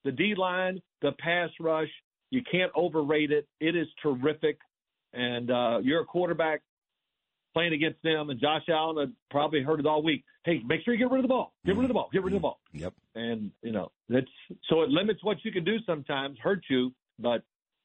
the 0.06 0.12
D 0.12 0.34
line, 0.38 0.82
the 1.02 1.12
pass 1.20 1.50
rush, 1.60 1.90
you 2.30 2.42
can't 2.50 2.72
overrate 2.76 3.32
it. 3.32 3.48
It 3.60 3.76
is 3.76 3.88
terrific. 4.02 4.60
And 5.14 5.50
uh, 5.50 5.80
you're 5.82 6.02
a 6.02 6.06
quarterback 6.06 6.62
playing 7.58 7.74
against 7.74 8.00
them, 8.04 8.30
and 8.30 8.40
Josh 8.40 8.62
Allen 8.70 8.98
had 8.98 9.14
probably 9.32 9.64
heard 9.64 9.80
it 9.80 9.88
all 9.88 10.04
week. 10.04 10.24
Hey, 10.46 10.62
make 10.68 10.82
sure 10.86 10.94
you 10.94 11.00
get 11.00 11.10
rid 11.12 11.20
of 11.20 11.24
the 11.24 11.28
ball. 11.28 11.54
Get 11.66 11.76
rid 11.76 11.86
of 11.86 11.88
the 11.88 11.96
ball. 11.96 12.08
Get 12.14 12.24
rid 12.24 12.34
of 12.34 12.40
the 12.40 12.42
ball. 12.42 12.60
Yep. 12.74 12.94
And 13.16 13.52
you 13.64 13.72
know 13.72 13.92
that's 14.10 14.28
so 14.70 14.82
it 14.82 14.90
limits 14.90 15.24
what 15.24 15.38
you 15.44 15.52
can 15.52 15.64
do 15.64 15.78
sometimes, 15.88 16.38
hurt 16.40 16.64
you, 16.70 16.94
but 17.18 17.42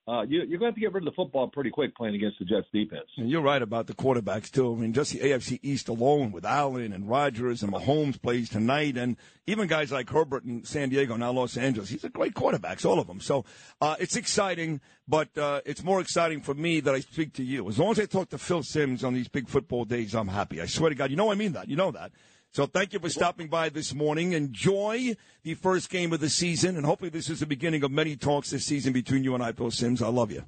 uh, 0.08 0.22
you, 0.22 0.38
you're 0.38 0.58
going 0.58 0.60
to 0.60 0.66
have 0.66 0.74
to 0.74 0.80
get 0.80 0.92
rid 0.92 1.06
of 1.06 1.12
the 1.12 1.14
football 1.14 1.48
pretty 1.48 1.70
quick 1.70 1.94
playing 1.94 2.16
against 2.16 2.38
the 2.40 2.44
Jets 2.44 2.66
defense. 2.72 3.06
And 3.16 3.30
you're 3.30 3.40
right 3.40 3.62
about 3.62 3.86
the 3.86 3.94
quarterbacks 3.94 4.50
too. 4.50 4.72
I 4.72 4.76
mean, 4.76 4.92
just 4.92 5.12
the 5.12 5.20
AFC 5.20 5.60
East 5.62 5.88
alone 5.88 6.32
with 6.32 6.44
Allen 6.44 6.92
and 6.92 7.08
Rodgers 7.08 7.62
and 7.62 7.72
Mahomes 7.72 8.20
plays 8.20 8.48
tonight, 8.48 8.96
and 8.96 9.16
even 9.46 9.68
guys 9.68 9.92
like 9.92 10.10
Herbert 10.10 10.44
in 10.44 10.64
San 10.64 10.88
Diego, 10.88 11.16
now 11.16 11.30
Los 11.30 11.56
Angeles. 11.56 11.88
He's 11.88 12.02
a 12.02 12.08
great 12.08 12.34
quarterbacks, 12.34 12.84
all 12.84 12.98
of 12.98 13.06
them. 13.06 13.20
So 13.20 13.44
uh, 13.80 13.94
it's 14.00 14.16
exciting, 14.16 14.80
but 15.06 15.36
uh, 15.38 15.60
it's 15.64 15.84
more 15.84 16.00
exciting 16.00 16.40
for 16.40 16.54
me 16.54 16.80
that 16.80 16.94
I 16.94 17.00
speak 17.00 17.34
to 17.34 17.44
you. 17.44 17.68
As 17.68 17.78
long 17.78 17.92
as 17.92 18.00
I 18.00 18.06
talk 18.06 18.30
to 18.30 18.38
Phil 18.38 18.64
Simms 18.64 19.04
on 19.04 19.14
these 19.14 19.28
big 19.28 19.48
football 19.48 19.84
days, 19.84 20.16
I'm 20.16 20.28
happy. 20.28 20.60
I 20.60 20.66
swear 20.66 20.90
to 20.90 20.96
God, 20.96 21.10
you 21.10 21.16
know 21.16 21.30
I 21.30 21.36
mean 21.36 21.52
that. 21.52 21.68
You 21.68 21.76
know 21.76 21.92
that. 21.92 22.10
So 22.52 22.66
thank 22.66 22.92
you 22.92 22.98
for 22.98 23.08
stopping 23.08 23.48
by 23.48 23.70
this 23.70 23.94
morning. 23.94 24.32
Enjoy 24.32 25.16
the 25.42 25.54
first 25.54 25.88
game 25.88 26.12
of 26.12 26.20
the 26.20 26.28
season, 26.28 26.76
and 26.76 26.84
hopefully 26.84 27.08
this 27.08 27.30
is 27.30 27.40
the 27.40 27.46
beginning 27.46 27.82
of 27.82 27.90
many 27.90 28.14
talks 28.14 28.50
this 28.50 28.66
season 28.66 28.92
between 28.92 29.24
you 29.24 29.34
and 29.34 29.42
I, 29.42 29.52
Phil 29.52 29.70
Simms. 29.70 30.02
I 30.02 30.08
love 30.08 30.30
you. 30.30 30.44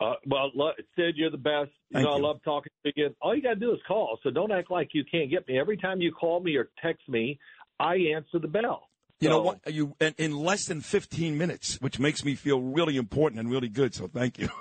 Uh, 0.00 0.12
well, 0.26 0.52
Sid, 0.94 1.14
you're 1.16 1.30
the 1.32 1.36
best. 1.36 1.70
You 1.90 1.94
Thank 1.94 2.06
know, 2.06 2.14
I 2.14 2.18
love 2.20 2.40
talking 2.44 2.70
to 2.84 2.92
you. 2.94 3.10
All 3.20 3.34
you 3.34 3.42
got 3.42 3.54
to 3.54 3.56
do 3.60 3.72
is 3.72 3.80
call. 3.88 4.20
So 4.22 4.30
don't 4.30 4.52
act 4.52 4.70
like 4.70 4.90
you 4.92 5.02
can't 5.10 5.28
get 5.28 5.48
me. 5.48 5.58
Every 5.58 5.76
time 5.76 6.00
you 6.00 6.12
call 6.12 6.38
me 6.40 6.54
or 6.54 6.68
text 6.80 7.08
me, 7.08 7.40
I 7.80 7.96
answer 8.14 8.38
the 8.38 8.46
bell. 8.46 8.88
You 9.18 9.30
know 9.30 9.38
So- 9.38 9.42
what? 9.42 9.74
You 9.74 9.96
in, 10.00 10.14
in 10.18 10.36
less 10.36 10.66
than 10.66 10.80
15 10.80 11.36
minutes, 11.36 11.80
which 11.80 11.98
makes 11.98 12.24
me 12.24 12.36
feel 12.36 12.60
really 12.60 12.96
important 12.96 13.40
and 13.40 13.50
really 13.50 13.68
good. 13.68 13.94
So 13.94 14.06
thank 14.06 14.38
you. 14.38 14.48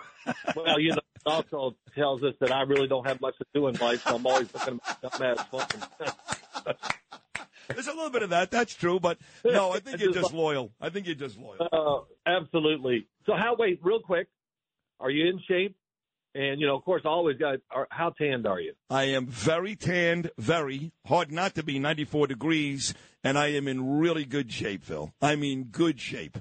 Well, 0.56 0.80
you 0.80 0.90
know, 0.90 0.98
it 0.98 1.22
also 1.28 1.76
tells 1.94 2.24
us 2.24 2.34
that 2.40 2.52
I 2.52 2.64
really 2.64 2.88
don't 2.88 3.06
have 3.06 3.22
much 3.22 3.38
to 3.38 3.46
do 3.54 3.68
in 3.68 3.76
life, 3.76 4.02
so 4.08 4.16
I'm 4.16 4.26
always 4.26 4.52
looking 4.56 4.80
at 4.88 5.00
dumbass. 5.00 6.26
There's 7.68 7.88
a 7.88 7.94
little 7.94 8.12
bit 8.12 8.22
of 8.22 8.30
that. 8.30 8.52
That's 8.52 8.76
true, 8.76 9.00
but 9.00 9.18
no, 9.44 9.72
I 9.72 9.80
think 9.80 10.00
you're 10.02 10.14
just 10.14 10.34
loyal. 10.34 10.72
I 10.80 10.90
think 10.90 11.08
you're 11.08 11.16
just 11.16 11.38
loyal. 11.40 11.68
Uh, 11.72 12.30
absolutely. 12.30 13.08
So, 13.26 13.34
how? 13.36 13.56
Wait, 13.58 13.80
real 13.84 14.00
quick. 14.02 14.28
Are 15.00 15.10
you 15.10 15.28
in 15.28 15.40
shape? 15.48 15.76
And 16.36 16.60
you 16.62 16.68
know, 16.68 16.76
of 16.78 16.84
course, 16.84 17.02
I 17.06 17.10
always 17.10 17.38
got. 17.38 17.60
Are, 17.72 17.88
how 17.90 18.12
tanned 18.12 18.46
are 18.46 18.60
you? 18.60 18.74
I 18.90 19.06
am 19.06 19.26
very 19.26 19.76
tanned, 19.76 20.30
very 20.38 20.92
hard 21.08 21.32
not 21.32 21.56
to 21.56 21.64
be 21.64 21.80
94 21.80 22.28
degrees, 22.28 22.94
and 23.24 23.38
I 23.38 23.48
am 23.48 23.68
in 23.68 24.00
really 24.00 24.26
good 24.26 24.52
shape, 24.52 24.84
Phil. 24.84 25.14
I 25.22 25.36
mean, 25.36 25.66
good 25.72 26.00
shape. 26.00 26.38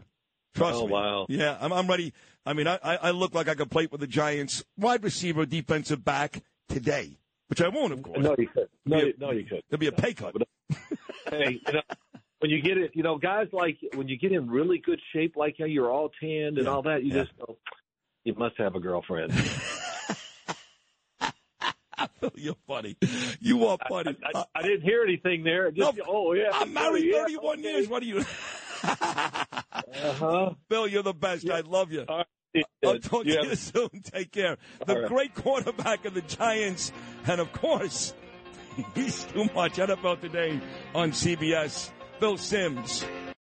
Trust 0.55 0.79
Oh, 0.83 0.87
me. 0.87 0.93
wow. 0.93 1.27
Yeah, 1.29 1.57
I'm, 1.61 1.73
I'm 1.73 1.87
ready. 1.87 2.13
I 2.45 2.53
mean, 2.53 2.67
I, 2.67 2.79
I 2.83 2.97
I 2.97 3.11
look 3.13 3.35
like 3.35 3.49
I 3.49 3.55
could 3.55 3.71
play 3.71 3.87
with 3.91 4.01
the 4.01 4.07
Giants 4.07 4.63
wide 4.77 5.03
receiver, 5.03 5.47
defensive 5.47 6.05
back 6.05 6.43
today, 6.69 7.19
which 7.49 7.61
I 7.61 7.69
won't, 7.69 7.93
of 7.93 8.03
course. 8.03 8.19
No, 8.21 8.35
you 8.39 8.49
could. 8.49 8.69
No, 8.87 8.97
Yeah. 8.99 9.05
you- 9.05 9.15
no, 9.19 9.31
you 9.33 9.45
could. 9.45 9.63
There'll 9.69 9.81
be 9.81 9.87
a 9.89 9.93
pay 9.93 10.15
cut. 10.15 10.35
hey, 11.31 11.61
you 11.67 11.73
know, 11.73 11.83
when 12.41 12.51
you 12.51 12.61
get 12.61 12.77
it, 12.79 12.91
you 12.95 13.03
know, 13.03 13.17
guys 13.19 13.49
like 13.53 13.79
when 13.95 14.09
you 14.09 14.17
get 14.19 14.33
in 14.33 14.49
really 14.51 14.79
good 14.79 15.01
shape, 15.13 15.37
like 15.37 15.57
how 15.59 15.65
you're 15.67 15.91
all 15.91 16.11
tanned 16.21 16.59
and 16.59 16.67
Yeah, 16.67 16.73
all 16.73 16.83
that, 16.83 17.03
you 17.05 17.15
yeah. 17.15 17.25
just 17.25 17.37
go, 17.39 17.57
You 18.25 18.35
must 18.35 18.57
have 18.59 18.75
a 18.75 18.81
girlfriend. 18.81 19.33
You're 22.37 22.57
funny. 22.67 22.97
You 23.41 23.67
are 23.67 23.79
funny. 23.89 24.17
I, 24.35 24.39
I, 24.41 24.45
I 24.57 24.63
didn't 24.63 24.81
hear 24.83 25.03
anything 25.05 25.45
there. 25.45 25.71
Just, 25.71 25.97
No, 25.99 26.05
oh 26.09 26.33
yeah, 26.33 26.49
I'm 26.53 26.73
married 26.73 27.05
yeah, 27.05 27.21
31 27.23 27.59
okay. 27.59 27.63
years. 27.71 27.89
What 27.89 28.03
are 28.03 28.07
you? 28.07 28.25
Uh-huh. 28.85 30.51
Bill, 30.69 30.87
you're 30.87 31.03
the 31.03 31.15
best. 31.15 31.49
I 31.49 31.61
love 31.61 31.91
you. 31.93 32.05
Right. 32.55 32.65
I'll 32.85 32.99
talk 32.99 33.25
You 33.25 33.43
to 33.43 33.47
you 33.49 33.55
soon. 33.57 33.91
Take 34.03 34.33
care. 34.33 34.57
The 34.87 35.01
right. 35.01 35.09
great 35.09 35.35
quarterback 35.35 36.05
of 36.05 36.15
the 36.15 36.23
Giants, 36.23 36.93
and 37.27 37.41
of 37.41 37.53
course, 37.53 38.15
he's 38.95 39.25
too 39.25 39.49
much. 39.55 39.75
NFL 39.77 40.21
Today 40.21 40.61
on 40.95 41.11
CBS. 41.13 41.91
Phil 42.21 42.39
Simms. 42.39 43.05